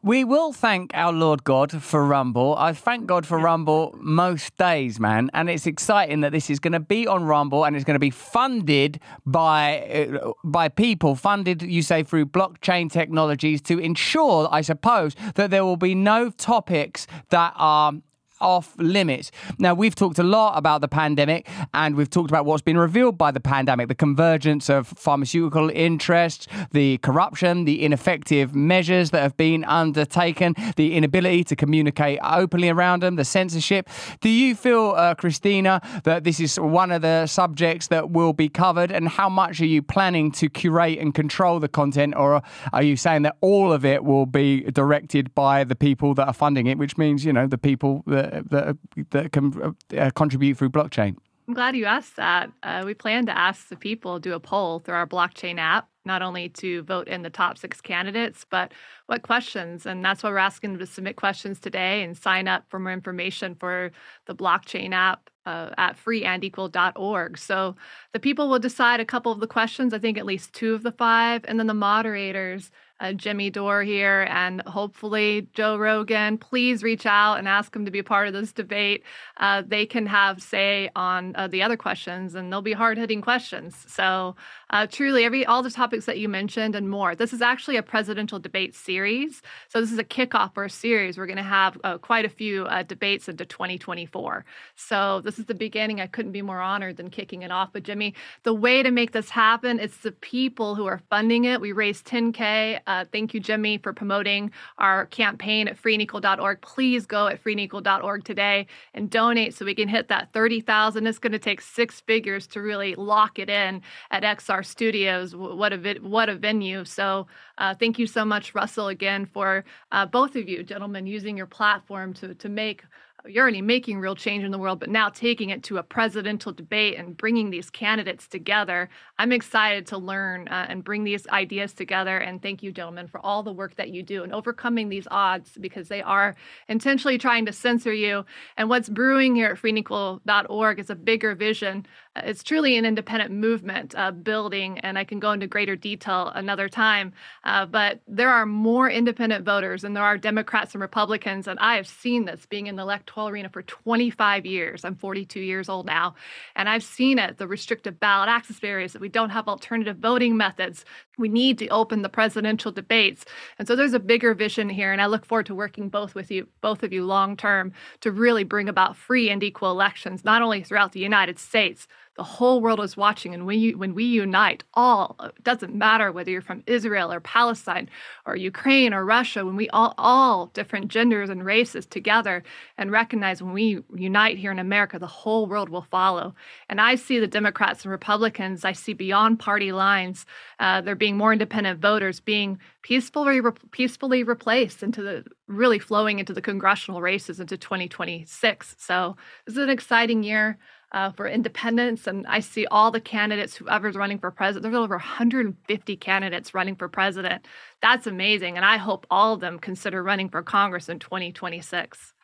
We 0.00 0.22
will 0.22 0.52
thank 0.52 0.92
our 0.94 1.12
Lord 1.12 1.42
God 1.42 1.82
for 1.82 2.06
Rumble. 2.06 2.54
I 2.56 2.72
thank 2.72 3.06
God 3.06 3.26
for 3.26 3.36
Rumble 3.36 3.98
most 4.00 4.56
days, 4.58 5.00
man. 5.00 5.28
And 5.34 5.50
it's 5.50 5.66
exciting 5.66 6.20
that 6.20 6.30
this 6.30 6.48
is 6.48 6.60
going 6.60 6.74
to 6.74 6.78
be 6.78 7.08
on 7.08 7.24
Rumble 7.24 7.64
and 7.64 7.74
it's 7.74 7.84
going 7.84 7.96
to 7.96 7.98
be 7.98 8.10
funded 8.10 9.00
by 9.26 10.10
uh, 10.14 10.30
by 10.44 10.68
people, 10.68 11.16
funded, 11.16 11.62
you 11.62 11.82
say, 11.82 12.04
through 12.04 12.26
blockchain 12.26 12.92
technologies 12.92 13.60
to 13.62 13.80
ensure, 13.80 14.46
I 14.52 14.60
suppose, 14.60 15.16
that 15.34 15.50
there 15.50 15.64
will 15.64 15.78
be 15.78 15.96
no 15.96 16.30
topics 16.30 17.08
that 17.30 17.54
are 17.56 17.94
off 18.40 18.74
limits. 18.78 19.30
Now, 19.58 19.74
we've 19.74 19.94
talked 19.94 20.18
a 20.18 20.22
lot 20.22 20.58
about 20.58 20.80
the 20.80 20.88
pandemic 20.88 21.48
and 21.72 21.96
we've 21.96 22.10
talked 22.10 22.30
about 22.30 22.44
what's 22.44 22.62
been 22.62 22.78
revealed 22.78 23.16
by 23.18 23.30
the 23.30 23.40
pandemic 23.40 23.88
the 23.88 23.94
convergence 23.94 24.68
of 24.68 24.88
pharmaceutical 24.88 25.70
interests, 25.70 26.46
the 26.72 26.98
corruption, 26.98 27.64
the 27.64 27.84
ineffective 27.84 28.54
measures 28.54 29.10
that 29.10 29.22
have 29.22 29.36
been 29.36 29.64
undertaken, 29.64 30.54
the 30.76 30.94
inability 30.94 31.44
to 31.44 31.56
communicate 31.56 32.18
openly 32.22 32.68
around 32.68 33.02
them, 33.02 33.16
the 33.16 33.24
censorship. 33.24 33.88
Do 34.20 34.28
you 34.28 34.54
feel, 34.54 34.94
uh, 34.96 35.14
Christina, 35.14 35.80
that 36.04 36.24
this 36.24 36.40
is 36.40 36.58
one 36.58 36.92
of 36.92 37.02
the 37.02 37.26
subjects 37.26 37.88
that 37.88 38.10
will 38.10 38.32
be 38.32 38.48
covered? 38.48 38.90
And 38.90 39.08
how 39.08 39.28
much 39.28 39.60
are 39.60 39.66
you 39.66 39.82
planning 39.82 40.30
to 40.32 40.48
curate 40.48 40.98
and 40.98 41.14
control 41.14 41.60
the 41.60 41.68
content? 41.68 42.14
Or 42.16 42.42
are 42.72 42.82
you 42.82 42.96
saying 42.96 43.22
that 43.22 43.36
all 43.40 43.72
of 43.72 43.84
it 43.84 44.04
will 44.04 44.26
be 44.26 44.62
directed 44.62 45.34
by 45.34 45.64
the 45.64 45.76
people 45.76 46.14
that 46.14 46.26
are 46.26 46.32
funding 46.32 46.66
it, 46.66 46.78
which 46.78 46.96
means, 46.96 47.24
you 47.24 47.32
know, 47.32 47.46
the 47.46 47.58
people 47.58 48.02
that 48.06 48.23
that 48.50 48.76
that 49.10 49.32
can 49.32 49.76
uh, 49.96 50.10
contribute 50.14 50.56
through 50.56 50.70
blockchain? 50.70 51.16
I'm 51.46 51.54
glad 51.54 51.76
you 51.76 51.84
asked 51.84 52.16
that. 52.16 52.50
Uh, 52.62 52.82
we 52.86 52.94
plan 52.94 53.26
to 53.26 53.36
ask 53.36 53.68
the 53.68 53.76
people 53.76 54.18
do 54.18 54.32
a 54.32 54.40
poll 54.40 54.78
through 54.78 54.94
our 54.94 55.06
blockchain 55.06 55.58
app, 55.58 55.88
not 56.06 56.22
only 56.22 56.48
to 56.50 56.82
vote 56.84 57.06
in 57.06 57.20
the 57.20 57.28
top 57.28 57.58
six 57.58 57.82
candidates, 57.82 58.46
but 58.48 58.72
what 59.06 59.22
questions. 59.22 59.84
And 59.84 60.02
that's 60.02 60.22
why 60.22 60.30
we're 60.30 60.38
asking 60.38 60.72
them 60.72 60.78
to 60.78 60.86
submit 60.86 61.16
questions 61.16 61.60
today 61.60 62.02
and 62.02 62.16
sign 62.16 62.48
up 62.48 62.64
for 62.70 62.78
more 62.78 62.94
information 62.94 63.56
for 63.56 63.92
the 64.26 64.34
blockchain 64.34 64.94
app 64.94 65.28
uh, 65.44 65.70
at 65.76 65.98
freeandequal.org. 65.98 67.36
So 67.36 67.76
the 68.14 68.20
people 68.20 68.48
will 68.48 68.58
decide 68.58 69.00
a 69.00 69.04
couple 69.04 69.30
of 69.30 69.40
the 69.40 69.46
questions, 69.46 69.92
I 69.92 69.98
think 69.98 70.16
at 70.16 70.24
least 70.24 70.54
two 70.54 70.74
of 70.74 70.82
the 70.82 70.92
five, 70.92 71.44
and 71.46 71.58
then 71.58 71.66
the 71.66 71.74
moderators 71.74 72.70
uh, 73.00 73.12
Jimmy 73.12 73.50
Dore 73.50 73.82
here 73.82 74.26
and 74.30 74.62
hopefully 74.62 75.48
Joe 75.52 75.76
Rogan. 75.76 76.38
Please 76.38 76.82
reach 76.82 77.06
out 77.06 77.38
and 77.38 77.48
ask 77.48 77.72
them 77.72 77.84
to 77.84 77.90
be 77.90 78.02
part 78.02 78.28
of 78.28 78.32
this 78.32 78.52
debate. 78.52 79.02
Uh, 79.36 79.62
they 79.66 79.84
can 79.84 80.06
have 80.06 80.40
say 80.42 80.90
on 80.94 81.34
uh, 81.36 81.48
the 81.48 81.62
other 81.62 81.76
questions, 81.76 82.34
and 82.34 82.52
they'll 82.52 82.62
be 82.62 82.72
hard 82.72 82.96
hitting 82.98 83.20
questions. 83.20 83.84
So 83.88 84.36
uh, 84.70 84.86
truly, 84.86 85.24
every 85.24 85.44
all 85.44 85.62
the 85.62 85.70
topics 85.70 86.06
that 86.06 86.18
you 86.18 86.28
mentioned 86.28 86.74
and 86.74 86.88
more. 86.88 87.14
This 87.14 87.32
is 87.32 87.42
actually 87.42 87.76
a 87.76 87.82
presidential 87.82 88.38
debate 88.38 88.74
series. 88.74 89.42
So 89.68 89.80
this 89.80 89.92
is 89.92 89.98
a 89.98 90.04
kickoff 90.04 90.54
for 90.54 90.64
a 90.64 90.70
series. 90.70 91.18
We're 91.18 91.26
going 91.26 91.36
to 91.36 91.42
have 91.42 91.78
uh, 91.84 91.98
quite 91.98 92.24
a 92.24 92.28
few 92.28 92.64
uh, 92.66 92.82
debates 92.84 93.28
into 93.28 93.44
2024. 93.44 94.44
So 94.76 95.20
this 95.20 95.38
is 95.38 95.46
the 95.46 95.54
beginning. 95.54 96.00
I 96.00 96.06
couldn't 96.06 96.32
be 96.32 96.42
more 96.42 96.60
honored 96.60 96.96
than 96.96 97.10
kicking 97.10 97.42
it 97.42 97.50
off. 97.50 97.70
But 97.72 97.82
Jimmy, 97.82 98.14
the 98.44 98.54
way 98.54 98.82
to 98.82 98.90
make 98.90 99.12
this 99.12 99.30
happen, 99.30 99.80
it's 99.80 99.98
the 99.98 100.12
people 100.12 100.74
who 100.74 100.86
are 100.86 101.00
funding 101.10 101.44
it. 101.44 101.60
We 101.60 101.72
raised 101.72 102.06
10k 102.06 102.80
uh, 102.86 103.04
thank 103.12 103.34
you, 103.34 103.40
Jimmy, 103.40 103.78
for 103.78 103.92
promoting 103.92 104.50
our 104.78 105.06
campaign 105.06 105.68
at 105.68 105.76
freeandequal.org. 105.76 106.60
Please 106.60 107.06
go 107.06 107.26
at 107.26 107.42
freeandequal.org 107.42 108.24
today 108.24 108.66
and 108.94 109.10
donate 109.10 109.54
so 109.54 109.64
we 109.64 109.74
can 109.74 109.88
hit 109.88 110.08
that 110.08 110.32
30,000. 110.32 111.06
It's 111.06 111.18
going 111.18 111.32
to 111.32 111.38
take 111.38 111.60
six 111.60 112.00
figures 112.00 112.46
to 112.48 112.60
really 112.60 112.94
lock 112.94 113.38
it 113.38 113.48
in 113.48 113.82
at 114.10 114.22
XR 114.22 114.64
Studios. 114.64 115.34
What 115.34 115.72
a 115.72 115.78
vi- 115.78 116.00
what 116.00 116.28
a 116.28 116.34
venue! 116.34 116.84
So 116.84 117.26
uh, 117.58 117.74
thank 117.74 117.98
you 117.98 118.06
so 118.06 118.24
much, 118.24 118.54
Russell, 118.54 118.88
again 118.88 119.26
for 119.26 119.64
uh, 119.92 120.06
both 120.06 120.36
of 120.36 120.48
you, 120.48 120.62
gentlemen, 120.62 121.06
using 121.06 121.36
your 121.36 121.46
platform 121.46 122.12
to 122.14 122.34
to 122.34 122.48
make 122.48 122.84
you're 123.26 123.42
already 123.42 123.62
making 123.62 123.98
real 123.98 124.14
change 124.14 124.44
in 124.44 124.50
the 124.50 124.58
world, 124.58 124.80
but 124.80 124.90
now 124.90 125.08
taking 125.08 125.50
it 125.50 125.62
to 125.64 125.78
a 125.78 125.82
presidential 125.82 126.52
debate 126.52 126.98
and 126.98 127.16
bringing 127.16 127.50
these 127.50 127.70
candidates 127.70 128.26
together. 128.28 128.90
I'm 129.18 129.32
excited 129.32 129.86
to 129.88 129.98
learn 129.98 130.46
uh, 130.48 130.66
and 130.68 130.84
bring 130.84 131.04
these 131.04 131.26
ideas 131.28 131.72
together. 131.72 132.18
And 132.18 132.42
thank 132.42 132.62
you, 132.62 132.70
gentlemen, 132.70 133.08
for 133.08 133.24
all 133.24 133.42
the 133.42 133.52
work 133.52 133.76
that 133.76 133.90
you 133.90 134.02
do 134.02 134.24
and 134.24 134.32
overcoming 134.34 134.88
these 134.88 135.08
odds 135.10 135.52
because 135.58 135.88
they 135.88 136.02
are 136.02 136.36
intentionally 136.68 137.16
trying 137.16 137.46
to 137.46 137.52
censor 137.52 137.94
you. 137.94 138.26
And 138.56 138.68
what's 138.68 138.88
brewing 138.88 139.34
here 139.34 139.48
at 139.48 139.58
freeandequal.org 139.58 140.78
is 140.78 140.90
a 140.90 140.94
bigger 140.94 141.34
vision 141.34 141.86
it's 142.16 142.44
truly 142.44 142.76
an 142.76 142.84
independent 142.84 143.32
movement 143.32 143.94
uh, 143.96 144.12
building, 144.12 144.78
and 144.80 144.96
I 144.96 145.04
can 145.04 145.18
go 145.18 145.32
into 145.32 145.48
greater 145.48 145.74
detail 145.74 146.30
another 146.34 146.68
time. 146.68 147.12
Uh, 147.42 147.66
but 147.66 148.00
there 148.06 148.30
are 148.30 148.46
more 148.46 148.88
independent 148.88 149.44
voters 149.44 149.82
and 149.82 149.96
there 149.96 150.04
are 150.04 150.16
Democrats 150.16 150.74
and 150.74 150.82
Republicans, 150.82 151.48
and 151.48 151.58
I 151.58 151.74
have 151.76 151.88
seen 151.88 152.24
this 152.24 152.46
being 152.46 152.68
in 152.68 152.76
the 152.76 152.82
electoral 152.82 153.13
arena 153.16 153.48
for 153.48 153.62
25 153.62 154.44
years. 154.44 154.84
I'm 154.84 154.96
42 154.96 155.40
years 155.40 155.68
old 155.68 155.86
now, 155.86 156.14
and 156.56 156.68
I've 156.68 156.82
seen 156.82 157.18
it 157.18 157.38
the 157.38 157.46
restrictive 157.46 158.00
ballot 158.00 158.28
access 158.28 158.58
barriers 158.60 158.92
that 158.92 159.00
we 159.00 159.08
don't 159.08 159.30
have 159.30 159.48
alternative 159.48 159.98
voting 159.98 160.36
methods. 160.36 160.84
We 161.16 161.28
need 161.28 161.58
to 161.58 161.68
open 161.68 162.02
the 162.02 162.08
presidential 162.08 162.72
debates, 162.72 163.24
and 163.58 163.68
so 163.68 163.76
there's 163.76 163.94
a 163.94 164.00
bigger 164.00 164.34
vision 164.34 164.68
here, 164.68 164.92
and 164.92 165.00
I 165.00 165.06
look 165.06 165.24
forward 165.24 165.46
to 165.46 165.54
working 165.54 165.88
both 165.88 166.14
with 166.14 166.30
you, 166.30 166.48
both 166.60 166.82
of 166.82 166.92
you, 166.92 167.04
long 167.04 167.36
term, 167.36 167.72
to 168.00 168.10
really 168.10 168.44
bring 168.44 168.68
about 168.68 168.96
free 168.96 169.30
and 169.30 169.42
equal 169.42 169.70
elections, 169.70 170.24
not 170.24 170.42
only 170.42 170.62
throughout 170.62 170.92
the 170.92 171.00
United 171.00 171.38
States 171.38 171.86
the 172.16 172.22
whole 172.22 172.60
world 172.60 172.80
is 172.80 172.96
watching 172.96 173.34
and 173.34 173.46
when 173.46 173.58
you 173.58 173.76
when 173.76 173.94
we 173.94 174.04
unite 174.04 174.62
all 174.74 175.16
it 175.22 175.42
doesn't 175.42 175.74
matter 175.74 176.12
whether 176.12 176.30
you're 176.30 176.40
from 176.40 176.62
israel 176.66 177.12
or 177.12 177.20
palestine 177.20 177.88
or 178.26 178.36
ukraine 178.36 178.94
or 178.94 179.04
russia 179.04 179.44
when 179.44 179.56
we 179.56 179.68
all 179.70 179.94
all 179.98 180.46
different 180.46 180.88
genders 180.88 181.28
and 181.28 181.44
races 181.44 181.86
together 181.86 182.42
and 182.78 182.92
recognize 182.92 183.42
when 183.42 183.52
we 183.52 183.80
unite 183.94 184.38
here 184.38 184.52
in 184.52 184.58
america 184.58 184.98
the 184.98 185.06
whole 185.06 185.46
world 185.46 185.68
will 185.68 185.82
follow. 185.82 186.34
And 186.68 186.80
i 186.80 186.94
see 186.94 187.18
the 187.18 187.26
democrats 187.26 187.84
and 187.84 187.90
republicans 187.90 188.64
i 188.64 188.72
see 188.72 188.92
beyond 188.92 189.38
party 189.38 189.72
lines 189.72 190.26
uh, 190.60 190.80
there 190.80 190.94
being 190.94 191.16
more 191.16 191.32
independent 191.32 191.80
voters 191.80 192.20
being 192.20 192.58
peacefully 192.82 193.40
re- 193.40 193.52
peacefully 193.72 194.22
replaced 194.22 194.82
into 194.82 195.02
the 195.02 195.24
really 195.48 195.78
flowing 195.78 196.18
into 196.18 196.32
the 196.32 196.40
congressional 196.40 197.02
races 197.02 197.40
into 197.40 197.56
2026 197.56 198.76
so 198.78 199.16
this 199.46 199.56
is 199.56 199.62
an 199.62 199.70
exciting 199.70 200.22
year 200.22 200.58
uh, 200.94 201.10
for 201.10 201.26
independence. 201.26 202.06
And 202.06 202.24
I 202.28 202.38
see 202.38 202.66
all 202.66 202.92
the 202.92 203.00
candidates, 203.00 203.56
whoever's 203.56 203.96
running 203.96 204.20
for 204.20 204.30
president, 204.30 204.62
there's 204.62 204.80
over 204.80 204.94
150 204.94 205.96
candidates 205.96 206.54
running 206.54 206.76
for 206.76 206.88
president. 206.88 207.46
That's 207.82 208.06
amazing. 208.06 208.56
And 208.56 208.64
I 208.64 208.76
hope 208.76 209.04
all 209.10 209.34
of 209.34 209.40
them 209.40 209.58
consider 209.58 210.02
running 210.02 210.28
for 210.28 210.42
Congress 210.42 210.88
in 210.88 211.00
2026. 211.00 212.14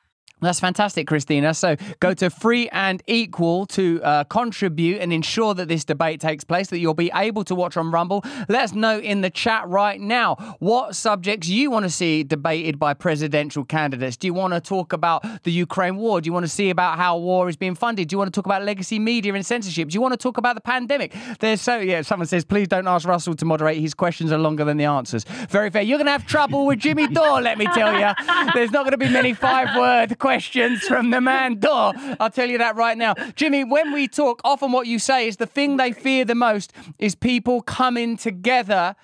That's 0.41 0.59
fantastic, 0.59 1.07
Christina. 1.07 1.53
So 1.53 1.77
go 2.01 2.15
to 2.15 2.31
Free 2.31 2.69
and 2.71 3.03
Equal 3.07 3.67
to 3.67 4.03
uh, 4.03 4.25
contribute 4.25 5.01
and 5.01 5.13
ensure 5.13 5.55
that 5.55 5.69
this 5.69 5.85
debate 5.85 6.21
takes 6.21 6.45
place, 6.45 6.69
that 6.69 6.79
you'll 6.79 6.95
be 6.95 7.11
able 7.15 7.45
to 7.45 7.55
watch 7.55 7.77
on 7.77 7.91
Rumble. 7.91 8.25
Let 8.49 8.63
us 8.63 8.73
know 8.73 8.99
in 8.99 9.21
the 9.21 9.29
chat 9.29 9.69
right 9.69 10.01
now 10.01 10.57
what 10.59 10.97
subjects 10.97 11.49
you 11.49 11.71
want 11.71 11.85
to 11.85 11.91
see 11.91 12.23
debated 12.23 12.79
by 12.79 12.95
presidential 12.95 13.65
candidates. 13.65 14.17
Do 14.17 14.27
you 14.29 14.35
want 14.35 14.55
to 14.55 14.61
talk 14.61 14.95
about 14.95 15.25
the 15.43 15.53
Ukraine 15.53 15.97
war? 15.97 16.23
Do 16.23 16.29
you 16.29 16.33
want 16.33 16.45
to 16.45 16.51
see 16.51 16.71
about 16.71 16.97
how 16.97 17.19
war 17.19 17.49
is 17.51 17.57
being 17.57 17.75
funded? 17.75 18.09
Do 18.09 18.15
you 18.15 18.19
want 18.19 18.33
to 18.33 18.39
talk 18.39 18.47
about 18.47 18.63
legacy 18.65 18.99
media 18.99 19.35
and 19.35 19.45
censorship? 19.45 19.91
Do 19.91 19.95
you 19.95 20.01
want 20.01 20.13
to 20.13 20.19
talk 20.19 20.39
about 20.39 20.55
the 20.55 20.63
pandemic? 20.63 21.15
There's 21.41 21.61
so, 21.61 21.79
yeah, 21.79 22.01
someone 22.01 22.27
says, 22.27 22.47
please 22.47 22.69
don't 22.69 22.89
ask 22.89 23.07
Russell 23.07 23.35
to 23.35 23.45
moderate. 23.45 23.79
His 23.79 23.93
questions 23.93 24.33
are 24.33 24.39
longer 24.39 24.65
than 24.65 24.79
the 24.79 24.85
answers. 24.85 25.25
Very 25.51 25.69
fair. 25.69 25.83
You're 25.83 25.99
going 25.99 26.07
to 26.07 26.13
have 26.13 26.27
trouble 26.27 26.65
with 26.65 26.79
Jimmy 26.79 27.09
Dore, 27.09 27.43
let 27.43 27.59
me 27.59 27.67
tell 27.67 27.93
you. 27.93 28.09
There's 28.55 28.71
not 28.71 28.85
going 28.85 28.93
to 28.93 28.99
be 28.99 29.11
many 29.11 29.35
five 29.35 29.77
word 29.77 30.19
questions 30.19 30.30
questions 30.31 30.83
from 30.83 31.11
the 31.11 31.21
man 31.21 31.59
Dore. 31.59 31.93
I'll 32.21 32.31
tell 32.31 32.49
you 32.49 32.59
that 32.59 32.77
right 32.77 32.97
now. 32.97 33.15
Jimmy, 33.35 33.65
when 33.65 33.93
we 33.93 34.07
talk, 34.07 34.41
often 34.45 34.71
what 34.71 34.87
you 34.87 35.01
say 35.01 35.27
is 35.27 35.39
the 35.39 35.47
thing 35.47 35.77
they 35.77 35.91
fear 35.91 36.25
the 36.25 36.37
most 36.37 36.73
is 37.01 37.17
people 37.17 37.63
coming 37.63 38.17
together 38.17 38.95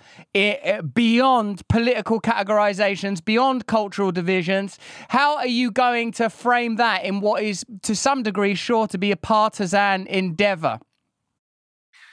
beyond 0.95 1.67
political 1.67 2.21
categorizations, 2.21 3.25
beyond 3.25 3.67
cultural 3.67 4.13
divisions. 4.13 4.79
How 5.09 5.37
are 5.39 5.49
you 5.49 5.73
going 5.73 6.13
to 6.13 6.31
frame 6.31 6.77
that 6.77 7.05
in 7.05 7.19
what 7.21 7.43
is, 7.43 7.65
to 7.83 7.97
some 7.97 8.23
degree, 8.23 8.55
sure 8.55 8.87
to 8.87 8.97
be 8.97 9.11
a 9.11 9.17
partisan 9.17 10.07
endeavor? 10.07 10.79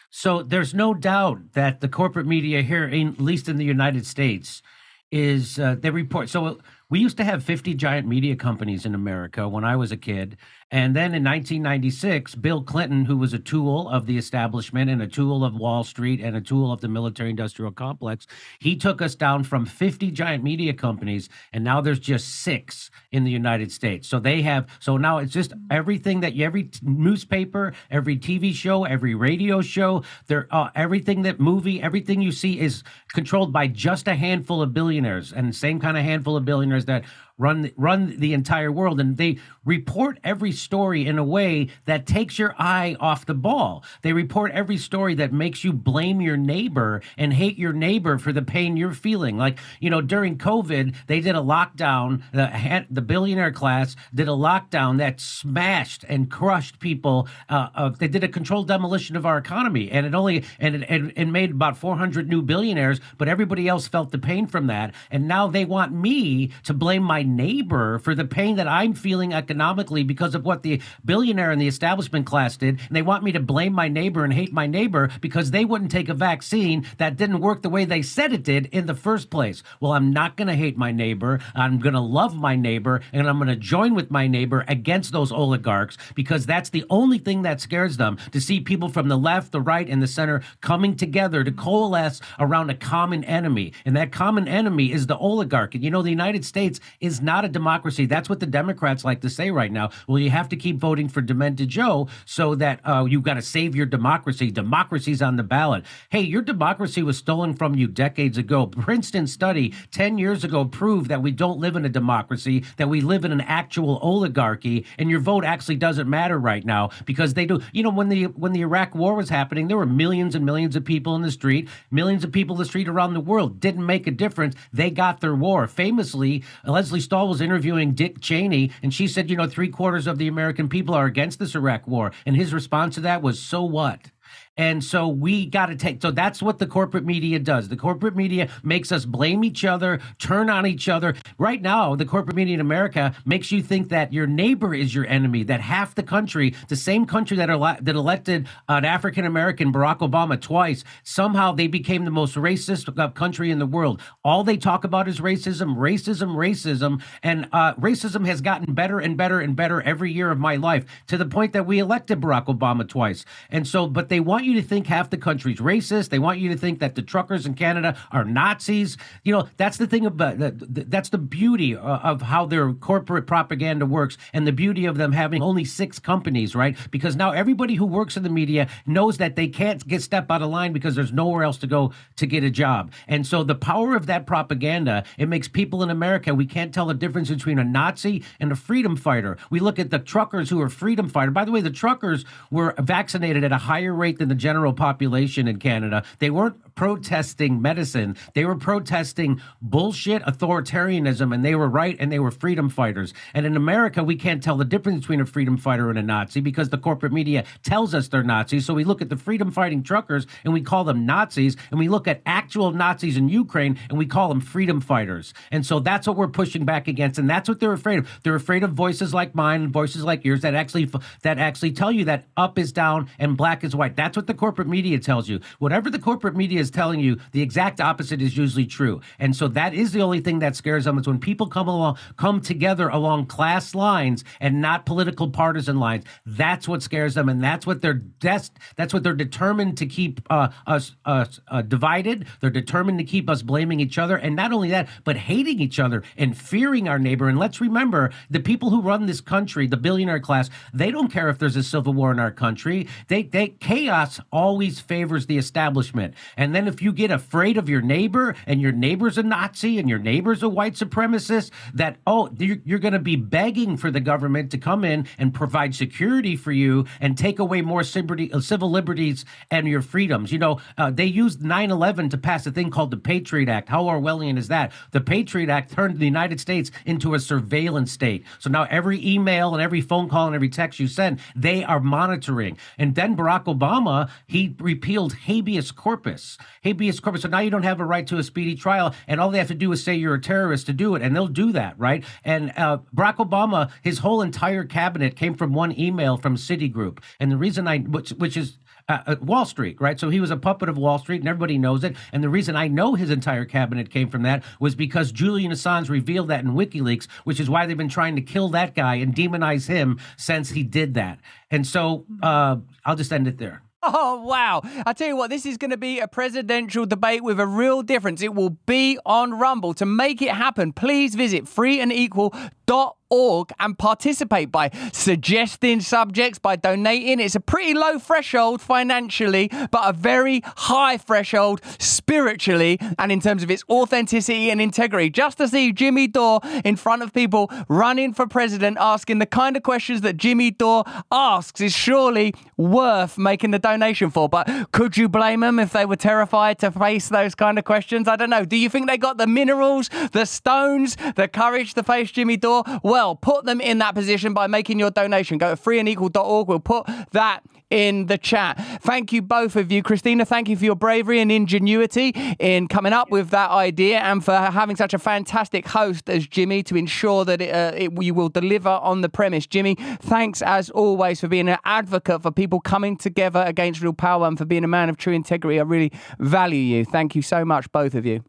So 0.10 0.42
there's 0.42 0.74
no 0.74 0.96
doubt 0.96 1.54
that 1.54 1.82
the 1.82 1.88
corporate 1.88 2.26
media 2.26 2.64
here, 2.64 2.86
in, 2.86 3.10
at 3.10 3.22
least 3.22 3.48
in 3.48 3.58
the 3.58 3.66
United 3.66 4.08
States, 4.08 4.64
is 5.12 5.60
uh, 5.60 5.76
they 5.80 5.92
report. 5.92 6.28
So 6.30 6.58
we 6.90 7.00
used 7.00 7.18
to 7.18 7.24
have 7.24 7.44
50 7.44 7.74
giant 7.74 8.08
media 8.08 8.36
companies 8.36 8.86
in 8.86 8.94
America 8.94 9.48
when 9.48 9.64
I 9.64 9.76
was 9.76 9.92
a 9.92 9.98
kid. 9.98 10.38
And 10.70 10.96
then 10.96 11.14
in 11.14 11.24
1996, 11.24 12.36
Bill 12.36 12.64
Clinton, 12.64 13.06
who 13.06 13.16
was 13.16 13.34
a 13.34 13.40
tool 13.40 13.88
of 13.90 14.08
the 14.08 14.18
establishment 14.18 14.90
and 14.90 15.02
a 15.02 15.08
tool 15.08 15.46
of 15.46 15.56
Wall 15.56 15.84
Street 15.84 16.20
and 16.20 16.36
a 16.36 16.42
tool 16.42 16.72
of 16.72 16.82
the 16.82 16.88
military 16.88 17.30
industrial 17.30 17.72
complex, 17.72 18.26
he 18.60 18.76
took 18.76 19.02
us 19.02 19.14
down 19.14 19.44
from 19.44 19.68
50 19.68 20.10
giant 20.12 20.44
media 20.44 20.74
companies. 20.74 21.30
And 21.52 21.64
now 21.64 21.80
there's 21.80 22.00
just 22.00 22.42
six 22.42 22.90
in 23.12 23.24
the 23.24 23.32
United 23.32 23.72
States. 23.72 24.08
So 24.08 24.20
they 24.20 24.42
have, 24.42 24.66
so 24.80 24.98
now 24.98 25.20
it's 25.20 25.32
just 25.32 25.54
everything 25.70 26.22
that 26.22 26.36
every 26.40 26.72
newspaper, 26.82 27.74
every 27.92 28.18
TV 28.18 28.54
show, 28.54 28.84
every 28.84 29.14
radio 29.14 29.62
show, 29.62 30.04
there, 30.28 30.48
uh, 30.50 30.70
everything 30.74 31.22
that 31.22 31.40
movie, 31.40 31.82
everything 31.82 32.22
you 32.22 32.32
see 32.32 32.60
is 32.60 32.84
controlled 33.14 33.54
by 33.54 33.68
just 33.68 34.08
a 34.08 34.16
handful 34.16 34.62
of 34.62 34.74
billionaires 34.74 35.32
and 35.32 35.56
same 35.56 35.80
kind 35.80 35.98
of 35.98 36.04
handful 36.04 36.36
of 36.36 36.46
billionaires 36.46 36.83
that 36.86 37.04
run 37.38 37.72
run 37.78 38.20
the 38.20 38.34
entire 38.34 38.72
world. 38.72 39.00
And 39.00 39.18
they 39.18 39.40
report 39.66 40.20
every 40.24 40.52
story 40.52 41.06
in 41.06 41.18
a 41.18 41.24
way 41.24 41.68
that 41.86 42.06
takes 42.06 42.38
your 42.38 42.56
eye 42.58 42.96
off 43.00 43.26
the 43.26 43.34
ball. 43.34 43.84
They 44.02 44.14
report 44.14 44.52
every 44.52 44.78
story 44.78 45.16
that 45.16 45.32
makes 45.34 45.64
you 45.64 45.74
blame 45.74 46.22
your 46.22 46.38
neighbor 46.38 47.02
and 47.18 47.34
hate 47.34 47.58
your 47.58 47.74
neighbor 47.74 48.18
for 48.18 48.32
the 48.32 48.42
pain 48.42 48.78
you're 48.78 48.94
feeling. 48.94 49.38
Like 49.38 49.60
you 49.80 49.90
know 49.90 50.02
during 50.02 50.38
covid 50.38 50.96
they 51.08 51.20
did 51.20 51.36
a 51.36 51.40
lockdown. 51.40 52.22
The, 52.32 52.86
the 52.90 53.02
billionaire 53.02 53.52
class 53.52 53.96
did 54.14 54.28
a 54.28 54.32
lockdown 54.32 54.98
that 54.98 55.20
smashed 55.20 56.04
and 56.08 56.30
crushed 56.30 56.80
people 56.80 57.28
uh, 57.50 57.70
uh, 57.76 57.90
they 57.90 58.08
did 58.08 58.24
a 58.24 58.28
controlled 58.28 58.68
demolition 58.68 59.16
of 59.16 59.26
our 59.26 59.38
economy 59.38 59.90
and 59.92 60.06
it 60.06 60.14
only 60.14 60.44
and 60.60 60.84
it, 60.84 61.14
and 61.16 61.34
made 61.34 61.52
about 61.52 61.78
400 61.78 62.28
new 62.28 62.42
billionaires 62.42 63.00
but 63.18 63.28
everybody 63.28 63.68
else 63.68 63.88
felt 63.88 64.12
the 64.12 64.18
pain 64.18 64.48
from 64.48 64.68
that. 64.68 64.94
And 65.12 65.28
now 65.28 65.48
they 65.48 65.66
want 65.66 65.94
me 65.94 66.52
to 66.64 66.74
blame 66.74 67.04
my 67.04 67.24
neighbor 67.24 68.00
for 68.00 68.16
the 68.16 68.26
pain 68.26 68.56
that 68.56 68.68
I'm 68.68 68.94
feeling 68.94 69.34
economically 69.34 69.53
because 69.54 70.36
of 70.36 70.46
what 70.46 70.64
the 70.64 70.82
billionaire 71.06 71.52
and 71.52 71.62
the 71.62 71.68
establishment 71.68 72.26
class 72.26 72.58
did. 72.58 72.80
And 72.88 72.96
they 72.96 73.02
want 73.02 73.24
me 73.24 73.32
to 73.34 73.40
blame 73.40 73.74
my 73.74 73.88
neighbor 73.88 74.24
and 74.24 74.34
hate 74.34 74.54
my 74.54 74.68
neighbor 74.68 75.10
because 75.22 75.52
they 75.52 75.66
wouldn't 75.66 75.92
take 75.92 76.10
a 76.10 76.14
vaccine 76.14 76.86
that 76.98 77.18
didn't 77.18 77.42
work 77.42 77.62
the 77.62 77.70
way 77.70 77.86
they 77.86 78.02
said 78.02 78.34
it 78.34 78.44
did 78.44 78.68
in 78.68 78.86
the 78.86 78.96
first 78.96 79.30
place. 79.30 79.64
Well, 79.80 79.94
I'm 79.94 80.12
not 80.12 80.38
going 80.38 80.48
to 80.48 80.56
hate 80.56 80.78
my 80.78 80.92
neighbor. 80.92 81.40
I'm 81.56 81.80
going 81.80 81.94
to 81.94 82.00
love 82.00 82.36
my 82.36 82.56
neighbor 82.56 83.02
and 83.12 83.28
I'm 83.28 83.38
going 83.38 83.48
to 83.48 83.56
join 83.56 83.96
with 83.96 84.12
my 84.12 84.28
neighbor 84.28 84.64
against 84.68 85.12
those 85.12 85.32
oligarchs 85.32 85.98
because 86.16 86.46
that's 86.46 86.70
the 86.70 86.86
only 86.90 87.18
thing 87.18 87.44
that 87.44 87.62
scares 87.62 87.98
them 87.98 88.18
to 88.32 88.42
see 88.42 88.60
people 88.60 88.90
from 88.90 89.08
the 89.08 89.18
left, 89.18 89.52
the 89.52 89.62
right, 89.62 89.88
and 89.88 90.02
the 90.02 90.08
center 90.08 90.42
coming 90.62 90.96
together 90.96 91.44
to 91.44 91.52
coalesce 91.52 92.22
around 92.40 92.70
a 92.70 92.76
common 92.76 93.24
enemy. 93.24 93.74
And 93.86 93.96
that 93.96 94.12
common 94.12 94.48
enemy 94.48 94.92
is 94.92 95.08
the 95.08 95.18
oligarch. 95.18 95.76
And 95.76 95.84
you 95.84 95.92
know, 95.92 96.02
the 96.02 96.10
United 96.10 96.46
States 96.46 96.80
is 97.00 97.22
not 97.22 97.46
a 97.46 97.50
democracy. 97.50 98.06
That's 98.06 98.30
what 98.30 98.40
the 98.40 98.46
Democrats 98.46 99.06
like 99.06 99.22
to 99.22 99.30
say 99.30 99.43
right 99.52 99.72
now. 99.72 99.90
Well, 100.08 100.20
you 100.20 100.30
have 100.30 100.50
to 100.50 100.56
keep 100.56 100.78
voting 100.78 101.10
for 101.10 101.22
Demented 101.22 101.70
Joe 101.70 102.08
so 102.26 102.56
that 102.56 102.80
uh, 102.86 103.06
you've 103.06 103.24
got 103.24 103.36
to 103.36 103.42
save 103.42 103.76
your 103.76 103.86
democracy. 103.86 104.52
Democracy's 104.52 105.22
on 105.22 105.36
the 105.36 105.44
ballot. 105.44 105.84
Hey, 106.10 106.22
your 106.22 106.42
democracy 106.42 107.04
was 107.04 107.18
stolen 107.18 107.54
from 107.54 107.76
you 107.76 107.88
decades 107.88 108.38
ago. 108.38 108.68
Princeton 108.68 109.28
study 109.28 109.74
10 109.92 110.18
years 110.18 110.44
ago 110.44 110.66
proved 110.66 111.10
that 111.10 111.22
we 111.22 111.32
don't 111.32 111.60
live 111.60 111.76
in 111.76 111.86
a 111.86 111.90
democracy, 111.90 112.64
that 112.78 112.90
we 112.90 113.02
live 113.02 113.26
in 113.26 113.32
an 113.32 113.42
actual 113.42 113.98
oligarchy, 113.98 114.86
and 114.98 115.10
your 115.10 115.20
vote 115.20 115.44
actually 115.44 115.76
doesn't 115.76 116.10
matter 116.10 116.38
right 116.38 116.66
now 116.66 116.90
because 117.06 117.34
they 117.34 117.46
do. 117.46 117.60
You 117.72 117.84
know, 117.84 117.90
when 117.90 118.10
the 118.10 118.26
when 118.26 118.54
the 118.54 118.62
Iraq 118.62 118.96
war 118.96 119.16
was 119.16 119.30
happening, 119.30 119.68
there 119.68 119.78
were 119.78 119.86
millions 119.86 120.36
and 120.36 120.46
millions 120.46 120.76
of 120.76 120.86
people 120.86 121.16
in 121.16 121.22
the 121.22 121.32
street, 121.32 121.70
millions 121.92 122.24
of 122.24 122.32
people 122.32 122.56
in 122.56 122.60
the 122.60 122.66
street 122.66 122.88
around 122.88 123.14
the 123.14 123.20
world. 123.20 123.60
Didn't 123.60 123.86
make 123.86 124.08
a 124.08 124.12
difference. 124.12 124.56
They 124.72 124.90
got 124.90 125.22
their 125.22 125.36
war. 125.36 125.68
Famously, 125.68 126.44
Lesley 126.66 127.00
Stahl 127.00 127.28
was 127.28 127.42
interviewing 127.42 127.94
Dick 127.94 128.22
Cheney, 128.22 128.72
and 128.82 128.94
she 128.94 129.08
said, 129.08 129.30
you 129.34 129.38
know, 129.38 129.48
three 129.48 129.70
quarters 129.70 130.06
of 130.06 130.20
the 130.20 130.28
American 130.28 130.70
people 130.70 130.94
are 130.94 131.08
against 131.08 131.40
this 131.40 131.56
Iraq 131.56 131.88
war. 131.88 132.12
And 132.24 132.36
his 132.36 132.54
response 132.54 132.94
to 132.96 133.02
that 133.02 133.24
was, 133.24 133.42
so 133.42 133.64
what? 133.64 134.12
And 134.56 134.84
so 134.84 135.08
we 135.08 135.48
got 135.48 135.68
to 135.68 135.76
take, 135.76 136.02
so 136.02 136.12
that's 136.12 136.42
what 136.42 136.60
the 136.60 136.68
corporate 136.68 137.06
media 137.06 137.40
does. 137.40 137.70
The 137.70 137.76
corporate 137.76 138.16
media 138.16 138.50
makes 138.62 138.92
us 138.92 139.04
blame 139.04 139.44
each 139.44 139.66
other, 139.66 140.00
turn 140.20 140.50
on 140.50 140.68
each 140.68 140.88
other. 140.88 141.16
Right 141.40 141.62
now, 141.62 141.96
the 141.96 142.06
corporate 142.06 142.36
media 142.36 142.54
in 142.54 142.60
America 142.62 143.16
makes 143.26 143.52
you 143.52 143.64
think 143.64 143.90
that 143.90 144.14
your 144.14 144.28
neighbor 144.28 144.76
is 144.76 144.94
your 144.94 145.08
enemy, 145.08 145.44
that 145.44 145.62
half 145.62 145.96
the 145.96 146.04
country, 146.04 146.54
the 146.68 146.76
same 146.76 147.06
country 147.06 147.36
that, 147.38 147.50
ele- 147.50 147.78
that 147.82 147.96
elected 147.96 148.48
an 148.70 148.86
African 148.86 149.26
American 149.26 149.74
Barack 149.74 150.00
Obama 150.00 150.40
twice, 150.40 150.84
somehow 151.04 151.52
they 151.52 151.68
became 151.68 152.06
the 152.06 152.12
most 152.12 152.36
racist 152.36 153.14
country 153.16 153.50
in 153.50 153.58
the 153.58 153.66
world. 153.66 154.02
All 154.24 154.44
they 154.44 154.58
talk 154.58 154.84
about 154.84 155.08
is 155.08 155.20
racism, 155.20 155.78
racism, 155.78 156.36
racism. 156.36 157.02
And 157.24 157.50
uh, 157.52 157.74
racism 157.76 158.28
has 158.28 158.42
gotten 158.42 158.74
better 158.76 159.00
and 159.00 159.18
better 159.18 159.40
and 159.40 159.56
better 159.56 159.82
every 159.82 160.12
year 160.12 160.30
of 160.30 160.38
my 160.38 160.58
life 160.58 160.86
to 161.08 161.18
the 161.18 161.26
point 161.26 161.54
that 161.54 161.66
we 161.66 161.80
elected 161.80 162.22
Barack 162.22 162.46
Obama 162.46 162.88
twice. 162.88 163.26
And 163.50 163.68
so, 163.68 163.88
but 163.88 164.10
they 164.10 164.20
want 164.20 164.43
want 164.44 164.56
you 164.56 164.62
to 164.62 164.68
think 164.68 164.88
half 164.88 165.10
the 165.10 165.18
country's 165.18 165.60
racist. 165.60 166.10
They 166.10 166.20
want 166.20 166.38
you 166.38 166.50
to 166.50 166.58
think 166.58 166.80
that 166.80 166.96
the 166.96 167.02
truckers 167.02 167.46
in 167.46 167.54
Canada 167.54 167.98
are 168.12 168.26
Nazis. 168.26 168.98
You 169.24 169.32
know, 169.32 169.48
that's 169.56 169.78
the 169.78 169.88
thing 169.88 170.06
about 170.06 170.36
that's 170.38 171.08
the 171.08 171.18
beauty 171.18 171.78
uh, 171.78 171.80
of 171.80 172.24
how 172.24 172.46
their 172.46 172.74
corporate 172.74 173.26
propaganda 173.26 173.86
works 173.86 174.18
and 174.34 174.46
the 174.46 174.52
beauty 174.52 174.86
of 174.86 174.98
them 174.98 175.14
having 175.14 175.42
only 175.42 175.64
six 175.64 175.98
companies, 175.98 176.56
right? 176.56 176.76
Because 176.92 177.16
now 177.16 177.32
everybody 177.32 177.76
who 177.76 177.86
works 177.86 178.18
in 178.18 178.24
the 178.24 178.30
media 178.30 178.68
knows 178.86 179.18
that 179.20 179.38
they 179.38 179.48
can't 179.48 179.88
get 179.88 180.02
step 180.02 180.30
out 180.30 180.42
of 180.42 180.50
line 180.50 180.74
because 180.74 180.94
there's 180.94 181.14
nowhere 181.14 181.44
else 181.44 181.58
to 181.60 181.68
go 181.68 181.94
to 182.18 182.28
get 182.28 182.44
a 182.44 182.50
job. 182.50 182.92
And 183.08 183.26
so 183.26 183.46
the 183.46 183.56
power 183.56 183.96
of 183.96 184.08
that 184.08 184.28
propaganda, 184.28 185.06
it 185.18 185.30
makes 185.30 185.48
people 185.48 185.84
in 185.84 185.90
America, 185.90 186.36
we 186.36 186.46
can't 186.46 186.74
tell 186.74 186.88
the 186.88 186.94
difference 186.94 187.30
between 187.30 187.60
a 187.60 187.64
Nazi 187.64 188.26
and 188.42 188.52
a 188.52 188.58
freedom 188.58 188.98
fighter. 188.98 189.38
We 189.50 189.62
look 189.62 189.80
at 189.80 189.90
the 189.90 190.00
truckers 190.00 190.50
who 190.50 190.60
are 190.60 190.70
freedom 190.70 191.08
fighters. 191.08 191.34
By 191.34 191.46
the 191.46 191.52
way, 191.54 191.62
the 191.62 191.72
truckers 191.72 192.26
were 192.52 192.76
vaccinated 192.78 193.46
at 193.46 193.54
a 193.54 193.58
higher 193.58 193.94
rate 193.94 194.20
than 194.20 194.33
the 194.34 194.40
general 194.40 194.74
population 194.74 195.48
in 195.48 195.60
Canada. 195.60 196.04
They 196.18 196.32
weren't 196.32 196.73
protesting 196.76 197.62
medicine. 197.62 198.16
They 198.34 198.46
were 198.46 198.56
protesting 198.56 199.42
bullshit 199.62 200.24
authoritarianism, 200.24 201.34
and 201.34 201.44
they 201.46 201.56
were 201.56 201.70
right, 201.70 201.96
and 202.00 202.12
they 202.12 202.20
were 202.20 202.32
freedom 202.32 202.70
fighters. 202.70 203.14
And 203.34 203.46
in 203.46 203.56
America, 203.56 204.04
we 204.04 204.16
can't 204.16 204.42
tell 204.42 204.58
the 204.58 204.66
difference 204.66 205.02
between 205.02 205.22
a 205.22 205.26
freedom 205.26 205.58
fighter 205.58 205.90
and 205.90 206.00
a 206.00 206.04
Nazi 206.04 206.42
because 206.42 206.70
the 206.70 206.78
corporate 206.78 207.14
media 207.14 207.44
tells 207.64 207.94
us 207.94 208.08
they're 208.08 208.24
Nazis. 208.24 208.66
So 208.66 208.74
we 208.74 208.84
look 208.84 209.02
at 209.02 209.10
the 209.10 209.18
freedom 209.18 209.52
fighting 209.52 209.84
truckers 209.84 210.26
and 210.44 210.54
we 210.54 210.62
call 210.62 210.84
them 210.84 211.06
Nazis, 211.06 211.56
and 211.70 211.80
we 211.80 211.88
look 211.88 212.08
at 212.08 212.22
actual 212.26 212.72
Nazis 212.72 213.18
in 213.18 213.30
Ukraine 213.30 213.78
and 213.90 213.98
we 213.98 214.06
call 214.06 214.30
them 214.30 214.42
freedom 214.42 214.82
fighters. 214.82 215.34
And 215.52 215.66
so 215.66 215.80
that's 215.80 216.08
what 216.08 216.18
we're 216.18 216.28
pushing 216.28 216.66
back 216.66 216.88
against, 216.88 217.20
and 217.20 217.30
that's 217.30 217.48
what 217.48 217.60
they're 217.60 217.74
afraid 217.74 218.00
of. 218.00 218.10
They're 218.24 218.36
afraid 218.36 218.64
of 218.64 218.72
voices 218.72 219.14
like 219.14 219.36
mine 219.36 219.64
and 219.64 219.74
voices 219.74 220.04
like 220.04 220.26
yours 220.26 220.42
that 220.42 220.56
actually 220.56 220.90
that 221.22 221.38
actually 221.38 221.72
tell 221.72 221.92
you 221.92 222.06
that 222.06 222.26
up 222.36 222.58
is 222.58 222.72
down 222.72 223.10
and 223.20 223.38
black 223.38 223.64
is 223.64 223.76
white. 223.76 223.96
That's 223.96 224.18
what 224.18 224.28
the 224.28 224.34
corporate 224.34 224.68
media 224.68 225.00
tells 225.00 225.30
you. 225.30 225.40
Whatever 225.60 225.90
the 225.90 226.00
corporate 226.00 226.36
media 226.36 226.63
is 226.64 226.72
telling 226.72 227.00
you, 227.00 227.18
the 227.32 227.42
exact 227.42 227.80
opposite 227.80 228.22
is 228.22 228.36
usually 228.36 228.66
true. 228.66 229.02
And 229.20 229.36
so 229.36 229.48
that 229.50 229.74
is 229.74 229.92
the 229.92 230.02
only 230.02 230.22
thing 230.22 230.40
that 230.40 230.56
scares 230.56 230.86
them 230.86 230.98
is 230.98 231.06
when 231.06 231.20
people 231.20 231.48
come 231.48 231.68
along, 231.68 231.98
come 232.18 232.42
together 232.42 232.88
along 232.90 233.28
class 233.28 233.76
lines 233.76 234.24
and 234.40 234.62
not 234.62 234.86
political 234.86 235.30
partisan 235.30 235.78
lines. 235.80 236.06
That's 236.26 236.68
what 236.68 236.82
scares 236.82 237.14
them, 237.14 237.30
and 237.30 237.44
that's 237.44 237.68
what 237.68 237.82
they're 237.82 237.94
des- 237.94 238.56
that's 238.76 238.94
what 238.94 239.04
they're 239.04 239.14
determined 239.14 239.78
to 239.78 239.86
keep 239.86 240.22
uh, 240.30 240.50
us 240.66 240.94
uh, 241.06 241.26
divided. 241.68 242.26
They're 242.40 242.50
determined 242.50 242.98
to 243.00 243.04
keep 243.04 243.30
us 243.30 243.42
blaming 243.42 243.80
each 243.80 243.98
other, 243.98 244.16
and 244.16 244.36
not 244.36 244.54
only 244.54 244.70
that, 244.70 244.88
but 245.04 245.18
hating 245.18 245.60
each 245.60 245.80
other 245.80 246.04
and 246.18 246.38
fearing 246.38 246.88
our 246.88 247.00
neighbor. 247.00 247.28
And 247.28 247.38
let's 247.38 247.60
remember, 247.60 248.12
the 248.30 248.40
people 248.40 248.70
who 248.70 248.82
run 248.82 249.06
this 249.06 249.22
country, 249.22 249.68
the 249.68 249.78
billionaire 249.78 250.20
class, 250.20 250.50
they 250.74 250.92
don't 250.92 251.12
care 251.12 251.30
if 251.30 251.38
there's 251.38 251.56
a 251.56 251.64
civil 251.64 251.94
war 251.94 252.12
in 252.12 252.20
our 252.20 252.32
country. 252.32 252.88
They 253.08 253.24
they 253.24 253.50
chaos 253.50 254.20
always 254.32 254.80
favors 254.80 255.26
the 255.26 255.38
establishment. 255.38 256.14
And 256.38 256.53
then 256.56 256.68
if 256.68 256.82
you 256.82 256.92
get 256.92 257.12
afraid 257.12 257.58
of 257.58 257.70
your 257.70 257.82
neighbor 257.82 258.36
and 258.46 258.62
your 258.62 258.72
neighbor's 258.72 259.18
a 259.18 259.24
Nazi 259.24 259.80
and 259.80 259.90
your 259.90 260.00
neighbor's 260.00 260.44
a 260.44 260.50
white 260.50 260.74
supremacist, 260.74 261.52
that, 261.74 261.98
oh, 262.06 262.30
you're, 262.38 262.58
you're 262.66 262.80
going 262.80 262.94
to 262.94 263.00
be 263.00 263.16
begging 263.16 263.78
for 263.78 263.92
the 263.92 264.00
government 264.00 264.52
to 264.52 264.58
come 264.58 264.84
in 264.84 265.08
and 265.18 265.34
provide 265.34 265.76
security 265.76 266.36
for 266.36 266.52
you 266.52 266.86
and 267.00 267.18
take 267.18 267.40
away 267.40 267.62
more 267.62 267.82
uh, 267.82 268.40
civil 268.40 268.70
liberties 268.70 269.26
and 269.52 269.68
your 269.68 269.82
freedoms. 269.82 270.32
You 270.32 270.40
know, 270.40 270.60
uh, 270.78 270.92
they 270.92 271.06
used 271.06 271.44
9 271.44 271.72
11 271.72 272.10
to 272.10 272.18
pass 272.18 272.46
a 272.46 272.52
thing 272.52 272.70
called 272.70 272.92
the 272.92 272.98
Patriot 272.98 273.50
Act. 273.50 273.70
How 273.70 273.84
Orwellian 273.86 274.38
is 274.38 274.48
that? 274.48 274.72
The 274.92 275.02
Patriot 275.02 275.50
Act 275.50 275.72
turned 275.72 276.00
the 276.00 276.06
United 276.06 276.40
States 276.40 276.72
into 276.86 277.14
a 277.14 277.20
surveillance 277.20 277.92
state. 277.92 278.26
So 278.40 278.50
now 278.50 278.68
every 278.70 279.06
email 279.06 279.54
and 279.54 279.62
every 279.62 279.82
phone 279.82 280.10
call 280.10 280.28
and 280.28 280.36
every 280.36 280.50
text 280.50 280.80
you 280.80 280.88
send, 280.88 281.20
they 281.36 281.64
are 281.64 281.80
monitoring. 281.80 282.58
And 282.78 282.96
then 282.96 283.16
Barack 283.16 283.46
Obama, 283.46 284.10
he 284.28 284.56
repealed 284.60 285.14
habeas 285.14 285.72
corpus. 285.72 286.38
Habeas 286.64 287.00
corpus. 287.00 287.22
So 287.22 287.28
now 287.28 287.40
you 287.40 287.50
don't 287.50 287.64
have 287.64 287.80
a 287.80 287.86
right 287.86 288.06
to 288.08 288.18
a 288.18 288.24
speedy 288.24 288.56
trial, 288.56 288.94
and 289.08 289.20
all 289.20 289.30
they 289.30 289.38
have 289.38 289.48
to 289.48 289.56
do 289.56 289.72
is 289.72 289.84
say 289.84 289.96
you're 289.96 290.16
a 290.16 290.22
terrorist 290.22 290.66
to 290.68 290.74
do 290.74 290.96
it, 290.96 291.02
and 291.02 291.16
they'll 291.16 291.28
do 291.28 291.52
that, 291.52 291.78
right? 291.78 292.04
And 292.24 292.52
uh, 292.58 292.80
Barack 292.96 293.18
Obama, 293.18 293.72
his 293.82 294.00
whole 294.00 294.22
entire 294.22 294.64
cabinet 294.64 295.16
came 295.16 295.34
from 295.34 295.54
one 295.54 295.78
email 295.80 296.18
from 296.18 296.36
Citigroup, 296.36 297.00
and 297.20 297.32
the 297.32 297.38
reason 297.38 297.68
I, 297.68 297.80
which, 297.80 298.10
which 298.12 298.38
is 298.38 298.58
uh, 298.90 299.16
Wall 299.22 299.46
Street, 299.46 299.80
right? 299.80 300.00
So 300.00 300.10
he 300.10 300.20
was 300.20 300.32
a 300.32 300.38
puppet 300.38 300.70
of 300.70 300.78
Wall 300.78 301.00
Street, 301.00 301.22
and 301.22 301.30
everybody 301.30 301.58
knows 301.58 301.84
it. 301.84 301.96
And 302.12 302.24
the 302.24 302.30
reason 302.30 302.56
I 302.56 302.68
know 302.68 302.96
his 302.96 303.10
entire 303.10 303.46
cabinet 303.46 303.90
came 303.90 304.10
from 304.10 304.24
that 304.24 304.44
was 304.60 304.76
because 304.76 305.12
Julian 305.12 305.52
Assange 305.52 305.90
revealed 305.90 306.28
that 306.30 306.44
in 306.44 306.52
WikiLeaks, 306.52 307.08
which 307.24 307.40
is 307.40 307.50
why 307.50 307.66
they've 307.66 307.78
been 307.78 307.90
trying 307.90 308.16
to 308.16 308.22
kill 308.22 308.50
that 308.50 308.76
guy 308.76 308.96
and 308.96 309.16
demonize 309.16 309.68
him 309.68 310.00
since 310.18 310.50
he 310.50 310.64
did 310.64 310.94
that. 310.96 311.20
And 311.50 311.66
so 311.66 312.06
uh, 312.22 312.58
I'll 312.86 312.96
just 312.96 313.14
end 313.14 313.28
it 313.28 313.38
there. 313.38 313.64
Oh, 313.96 314.22
wow. 314.22 314.62
I 314.86 314.94
tell 314.94 315.10
you 315.10 315.18
what, 315.18 315.30
this 315.30 315.46
is 315.46 315.58
going 315.58 315.72
to 315.72 315.78
be 315.78 316.00
a 316.00 316.08
presidential 316.08 316.86
debate 316.86 317.22
with 317.22 317.38
a 317.38 317.46
real 317.46 317.82
difference. 317.82 318.22
It 318.22 318.34
will 318.34 318.52
be 318.66 318.98
on 319.06 319.38
Rumble. 319.38 319.74
To 319.76 319.86
make 319.86 320.22
it 320.22 320.30
happen, 320.30 320.72
please 320.72 321.16
visit 321.16 321.50
freeandequal.org 321.50 322.94
org 323.14 323.52
and 323.60 323.78
participate 323.78 324.52
by 324.52 324.72
suggesting 324.92 325.80
subjects, 325.82 326.40
by 326.40 326.56
donating. 326.56 327.20
It's 327.20 327.36
a 327.36 327.40
pretty 327.40 327.76
low 327.76 328.00
threshold 328.00 328.60
financially, 328.60 329.52
but 329.70 329.82
a 329.88 329.94
very 329.94 330.42
high 330.58 330.98
threshold 330.98 331.62
spiritually 331.78 332.80
and 332.98 333.12
in 333.12 333.22
terms 333.22 333.44
of 333.44 333.52
its 333.52 333.64
authenticity 333.70 334.50
and 334.50 334.60
integrity. 334.60 335.12
Just 335.12 335.38
to 335.38 335.48
see 335.48 335.72
Jimmy 335.72 336.08
Dore 336.08 336.42
in 336.66 336.76
front 336.76 337.04
of 337.04 337.14
people 337.14 337.52
running 337.70 338.14
for 338.14 338.26
president 338.26 338.78
asking 338.80 339.20
the 339.20 339.28
kind 339.28 339.56
of 339.56 339.62
questions 339.62 340.02
that 340.02 340.18
Jimmy 340.18 340.50
Dore 340.50 340.84
asks 341.12 341.62
is 341.62 341.72
surely 341.72 342.34
worth 342.58 343.20
making 343.20 343.52
the 343.52 343.60
donation 343.60 344.10
for. 344.10 344.28
But 344.28 344.72
could 344.72 344.98
you 344.98 345.08
blame 345.08 345.42
them 345.42 345.60
if 345.60 345.72
they 345.72 345.86
were 345.86 345.96
terrified 345.96 346.58
to 346.60 346.72
face 346.72 347.10
those 347.10 347.36
kind 347.36 347.60
of 347.60 347.66
questions? 347.66 348.08
I 348.08 348.16
don't 348.16 348.32
know. 348.32 348.44
Do 348.44 348.58
you 348.58 348.70
think 348.70 348.88
they 348.88 348.98
got 348.98 349.18
the 349.18 349.28
minerals, 349.28 349.90
the 350.14 350.26
stones, 350.26 350.98
the 351.16 351.28
courage 351.28 351.76
to 351.76 351.84
face 351.84 352.10
Jimmy 352.10 352.38
Dore? 352.38 352.64
Well, 352.82 353.03
well, 353.04 353.16
put 353.18 353.44
them 353.44 353.60
in 353.60 353.80
that 353.80 353.96
position 353.96 354.34
by 354.34 354.48
making 354.48 354.80
your 354.80 354.90
donation. 354.90 355.38
Go 355.38 355.54
to 355.54 355.62
freeandequal.org. 355.62 356.48
We'll 356.48 356.60
put 356.60 356.88
that 357.12 357.44
in 357.70 358.06
the 358.06 358.18
chat. 358.18 358.58
Thank 358.82 359.12
you, 359.12 359.22
both 359.22 359.58
of 359.58 359.74
you. 359.74 359.84
Christina, 359.84 360.26
thank 360.26 360.48
you 360.48 360.56
for 360.56 360.64
your 360.64 360.76
bravery 360.76 361.20
and 361.20 361.30
ingenuity 361.30 362.10
in 362.40 362.70
coming 362.70 362.94
up 362.94 363.12
with 363.12 363.30
that 363.32 363.50
idea 363.50 364.00
and 364.00 364.24
for 364.24 364.34
having 364.34 364.78
such 364.78 364.94
a 364.94 365.00
fantastic 365.00 365.68
host 365.68 366.10
as 366.10 366.26
Jimmy 366.28 366.64
to 366.64 366.78
ensure 366.78 367.26
that 367.26 367.42
it, 367.42 367.54
uh, 367.54 367.72
it, 367.76 368.02
you 368.02 368.14
will 368.14 368.30
deliver 368.30 368.70
on 368.70 369.02
the 369.02 369.10
premise. 369.10 369.48
Jimmy, 369.48 369.76
thanks 370.00 370.42
as 370.42 370.70
always 370.70 371.20
for 371.20 371.28
being 371.28 371.50
an 371.50 371.58
advocate 371.66 372.22
for 372.22 372.32
people 372.32 372.62
coming 372.62 372.96
together 372.96 373.44
against 373.46 373.82
real 373.82 373.92
power 373.92 374.28
and 374.28 374.38
for 374.38 374.46
being 374.46 374.64
a 374.64 374.68
man 374.68 374.88
of 374.88 374.96
true 374.96 375.14
integrity. 375.14 375.60
I 375.60 375.64
really 375.64 375.92
value 376.20 376.60
you. 376.60 376.86
Thank 376.86 377.16
you 377.16 377.22
so 377.22 377.44
much, 377.44 377.70
both 377.74 377.96
of 377.96 378.06
you. 378.06 378.24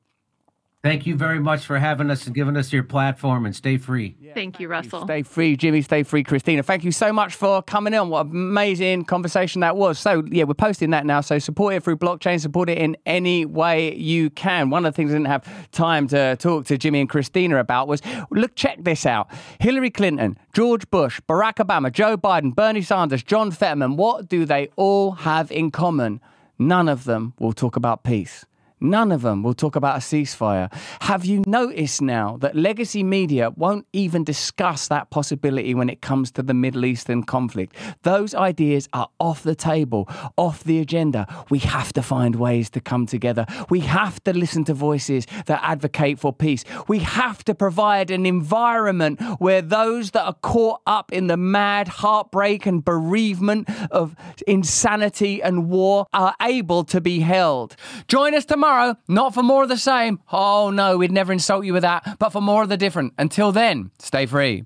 Thank 0.85 1.07
you 1.07 1.17
very 1.17 1.41
much 1.41 1.65
for 1.65 1.79
having 1.79 2.11
us 2.11 2.27
and 2.27 2.35
giving 2.35 2.59
us 2.59 2.71
your 2.71 2.83
platform 2.83 3.47
and 3.47 3.57
stay 3.57 3.79
free. 3.79 4.17
Yeah, 4.21 4.35
thank 4.35 4.61
you, 4.61 4.69
Russell. 4.69 5.07
Stay 5.07 5.23
free, 5.23 5.57
Jimmy. 5.57 5.81
Stay 5.81 6.03
free, 6.03 6.23
Christina. 6.23 6.63
Thank 6.63 6.85
you 6.85 6.93
so 6.93 7.11
much 7.11 7.35
for 7.37 7.63
coming 7.63 7.95
on. 7.95 8.11
What 8.11 8.27
amazing 8.27 9.07
conversation 9.07 9.63
that 9.63 9.79
was. 9.79 9.99
So, 9.99 10.23
yeah, 10.31 10.45
we're 10.45 10.53
posting 10.53 10.91
that 10.91 11.07
now. 11.07 11.23
So, 11.23 11.39
support 11.39 11.73
it 11.73 11.83
through 11.83 11.97
blockchain, 11.97 12.39
support 12.39 12.69
it 12.69 12.77
in 12.77 12.99
any 13.07 13.47
way 13.47 13.95
you 13.95 14.29
can. 14.29 14.69
One 14.69 14.85
of 14.85 14.93
the 14.93 14.95
things 14.95 15.11
I 15.11 15.15
didn't 15.15 15.29
have 15.29 15.71
time 15.71 16.07
to 16.09 16.37
talk 16.37 16.67
to 16.67 16.77
Jimmy 16.77 17.01
and 17.01 17.09
Christina 17.09 17.57
about 17.61 17.89
was 17.89 18.03
look, 18.31 18.55
check 18.55 18.85
this 18.85 19.07
out 19.07 19.31
Hillary 19.61 19.91
Clinton, 19.91 20.39
George 20.53 20.91
Bush, 20.91 21.19
Barack 21.27 21.67
Obama, 21.67 21.91
Joe 21.91 22.19
Biden, 22.19 22.55
Bernie 22.55 22.83
Sanders, 22.83 23.23
John 23.23 23.51
Fetterman. 23.53 23.97
What 23.97 24.29
do 24.29 24.45
they 24.45 24.69
all 24.77 25.13
have 25.13 25.51
in 25.51 25.71
common? 25.71 26.21
None 26.59 26.91
of 26.91 27.05
them 27.05 27.33
will 27.39 27.55
talk 27.55 27.75
about 27.75 28.05
peace. 28.05 28.45
None 28.81 29.13
of 29.13 29.23
them 29.23 29.43
will 29.43 29.55
talk 29.55 29.77
about 29.77 29.97
a 29.97 30.01
ceasefire. 30.01 30.69
Have 31.03 31.25
you 31.25 31.45
noticed 31.47 32.03
now 32.03 32.37
that 32.39 32.57
legacy 32.57 33.05
media 33.05 33.51
won't 33.51 33.87
even 33.93 34.25
discuss 34.25 34.89
that 34.89 35.11
possibility 35.11 35.75
when 35.75 35.89
it 35.89 36.03
comes 36.03 36.31
to 36.33 36.43
the 36.43 36.55
Middle 36.55 36.85
Eastern 36.85 37.23
conflict? 37.23 37.77
Those 38.03 38.35
ideas 38.35 38.89
are 38.93 39.09
off 39.21 39.45
the 39.45 39.55
table, 39.55 40.09
off 40.37 40.65
the 40.65 40.81
agenda. 40.81 41.27
We 41.51 41.61
have 41.61 41.93
to 41.95 42.03
find 42.03 42.35
ways 42.35 42.69
to 42.71 42.81
come 42.81 43.07
together. 43.07 43.47
We 43.71 43.81
have 43.81 44.23
to 44.25 44.33
listen 44.33 44.65
to 44.65 44.75
voices 44.75 45.27
that 45.47 45.61
advocate 45.63 46.19
for 46.19 46.33
peace. 46.33 46.65
We 46.89 46.99
have 46.99 47.45
to 47.45 47.55
provide 47.55 48.11
an 48.11 48.27
environment 48.27 49.21
where 49.39 49.63
those 49.63 50.11
that 50.11 50.25
are 50.25 50.37
caught 50.43 50.83
up 50.87 51.13
in 51.13 51.29
the 51.29 51.37
mad 51.37 51.87
heartbreak 51.87 52.67
and 52.67 52.85
bereavement 52.85 53.71
of 53.93 54.17
insanity 54.49 55.43
and 55.43 55.71
war 55.71 56.07
are 56.13 56.35
able 56.43 56.85
to 56.85 57.01
be 57.01 57.21
held. 57.21 57.77
Join 58.09 58.35
us 58.35 58.45
tomorrow 58.45 58.64
tomorrow, 58.65 58.97
not 59.09 59.35
for 59.35 59.43
more 59.43 59.63
of 59.63 59.69
the 59.69 59.77
same. 59.77 60.19
Oh 60.33 60.71
no, 60.71 60.97
we'd 60.97 61.13
never 61.13 61.33
insult 61.33 61.67
you 61.67 61.75
with 61.75 61.83
that, 61.83 62.17
but 62.19 62.31
for 62.31 62.41
more 62.41 62.63
of 62.63 62.71
the 62.71 62.79
different. 62.79 63.13
Until 63.19 63.53
then, 63.53 63.91
stay 63.99 64.25
free. 64.25 64.65